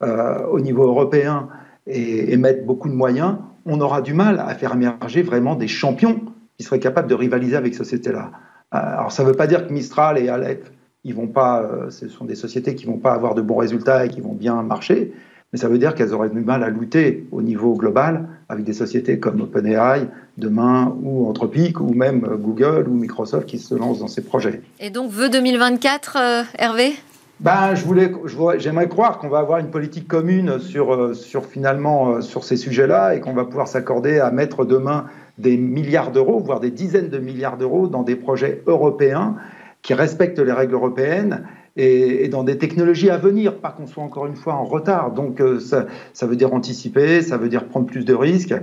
au 0.00 0.60
niveau 0.60 0.84
européen 0.84 1.48
et, 1.86 2.34
et 2.34 2.36
beaucoup 2.36 2.90
de 2.90 2.94
moyens, 2.94 3.36
on 3.66 3.80
aura 3.80 4.02
du 4.02 4.14
mal 4.14 4.40
à 4.40 4.54
faire 4.54 4.74
émerger 4.74 5.22
vraiment 5.22 5.54
des 5.54 5.68
champions 5.68 6.20
qui 6.56 6.64
seraient 6.64 6.80
capables 6.80 7.08
de 7.08 7.14
rivaliser 7.14 7.56
avec 7.56 7.74
ce 7.74 7.84
société-là. 7.84 8.30
Euh, 8.74 8.78
alors 8.78 9.12
ça 9.12 9.22
ne 9.22 9.28
veut 9.28 9.34
pas 9.34 9.46
dire 9.46 9.66
que 9.66 9.72
Mistral 9.72 10.18
et 10.18 10.28
Alep, 10.28 10.68
ils 11.04 11.14
vont 11.14 11.28
pas, 11.28 11.62
euh, 11.62 11.90
ce 11.90 12.08
sont 12.08 12.24
des 12.24 12.34
sociétés 12.34 12.74
qui 12.74 12.86
vont 12.86 12.98
pas 12.98 13.12
avoir 13.12 13.34
de 13.34 13.42
bons 13.42 13.56
résultats 13.56 14.04
et 14.04 14.08
qui 14.08 14.20
vont 14.20 14.34
bien 14.34 14.62
marcher, 14.62 15.12
mais 15.52 15.58
ça 15.58 15.68
veut 15.68 15.78
dire 15.78 15.94
qu'elles 15.94 16.14
auraient 16.14 16.30
du 16.30 16.40
mal 16.40 16.62
à 16.62 16.70
lutter 16.70 17.26
au 17.30 17.42
niveau 17.42 17.74
global 17.74 18.26
avec 18.48 18.64
des 18.64 18.72
sociétés 18.72 19.18
comme 19.18 19.40
OpenAI 19.42 20.08
demain 20.38 20.96
ou 21.02 21.28
Anthropic 21.28 21.80
ou 21.80 21.92
même 21.92 22.20
Google 22.38 22.88
ou 22.88 22.94
Microsoft 22.94 23.46
qui 23.46 23.58
se 23.58 23.74
lancent 23.74 23.98
dans 23.98 24.08
ces 24.08 24.22
projets. 24.22 24.62
Et 24.80 24.90
donc, 24.90 25.10
vœux 25.10 25.28
2024, 25.28 26.16
euh, 26.18 26.42
Hervé? 26.58 26.92
Ben, 27.40 27.74
je 27.74 27.84
voulais, 27.84 28.12
j'aimerais 28.58 28.88
croire 28.88 29.18
qu'on 29.18 29.28
va 29.28 29.40
avoir 29.40 29.58
une 29.58 29.70
politique 29.70 30.06
commune 30.06 30.60
sur, 30.60 31.14
sur 31.14 31.44
finalement 31.44 32.20
sur 32.22 32.44
ces 32.44 32.56
sujets-là 32.56 33.16
et 33.16 33.20
qu'on 33.20 33.32
va 33.32 33.44
pouvoir 33.44 33.66
s'accorder 33.66 34.20
à 34.20 34.30
mettre 34.30 34.64
demain 34.64 35.06
des 35.38 35.56
milliards 35.56 36.12
d'euros, 36.12 36.38
voire 36.38 36.60
des 36.60 36.70
dizaines 36.70 37.08
de 37.08 37.18
milliards 37.18 37.56
d'euros 37.56 37.88
dans 37.88 38.04
des 38.04 38.16
projets 38.16 38.62
européens 38.66 39.34
qui 39.82 39.92
respectent 39.94 40.38
les 40.38 40.52
règles 40.52 40.74
européennes 40.74 41.44
et, 41.76 42.28
dans 42.28 42.44
des 42.44 42.58
technologies 42.58 43.10
à 43.10 43.16
venir, 43.16 43.56
pas 43.56 43.70
qu'on 43.70 43.86
soit 43.86 44.02
encore 44.02 44.26
une 44.26 44.36
fois 44.36 44.54
en 44.54 44.64
retard. 44.64 45.12
Donc 45.12 45.40
euh, 45.40 45.58
ça, 45.60 45.86
ça, 46.12 46.26
veut 46.26 46.36
dire 46.36 46.52
anticiper, 46.52 47.22
ça 47.22 47.36
veut 47.36 47.48
dire 47.48 47.66
prendre 47.66 47.86
plus 47.86 48.04
de 48.04 48.14
risques. 48.14 48.54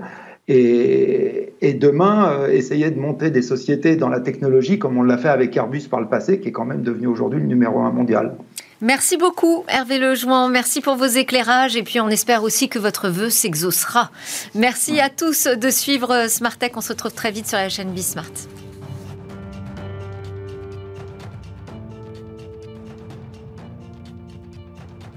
Et, 0.51 1.53
demain, 1.79 2.31
euh, 2.31 2.47
essayer 2.47 2.89
de 2.89 2.99
monter 2.99 3.29
des 3.29 3.43
sociétés 3.43 3.95
dans 3.95 4.09
la 4.09 4.19
technologie 4.19 4.79
comme 4.79 4.97
on 4.97 5.03
l'a 5.03 5.17
fait 5.17 5.29
avec 5.29 5.55
Airbus 5.55 5.83
par 5.89 6.01
le 6.01 6.07
passé, 6.07 6.39
qui 6.39 6.47
est 6.47 6.51
quand 6.51 6.65
même 6.65 6.81
devenu 6.81 7.05
aujourd'hui 7.05 7.39
le 7.39 7.45
numéro 7.45 7.79
un 7.79 7.91
mondial. 7.91 8.35
Merci 8.81 9.17
beaucoup 9.17 9.65
Hervé 9.67 9.99
Lejouan, 9.99 10.47
merci 10.47 10.79
pour 10.79 10.95
vos 10.95 11.05
éclairages 11.05 11.75
et 11.75 11.83
puis 11.83 11.99
on 11.99 12.07
espère 12.07 12.43
aussi 12.43 12.69
que 12.69 12.79
votre 12.79 13.09
vœu 13.09 13.29
s'exaucera. 13.29 14.09
Merci 14.55 15.01
à 15.01 15.09
tous 15.09 15.47
de 15.47 15.69
suivre 15.69 16.27
Smart 16.29 16.57
Tech, 16.57 16.71
on 16.75 16.81
se 16.81 16.93
retrouve 16.93 17.13
très 17.13 17.31
vite 17.31 17.45
sur 17.45 17.57
la 17.57 17.67
chaîne 17.67 17.91
Bismart. 17.91 18.31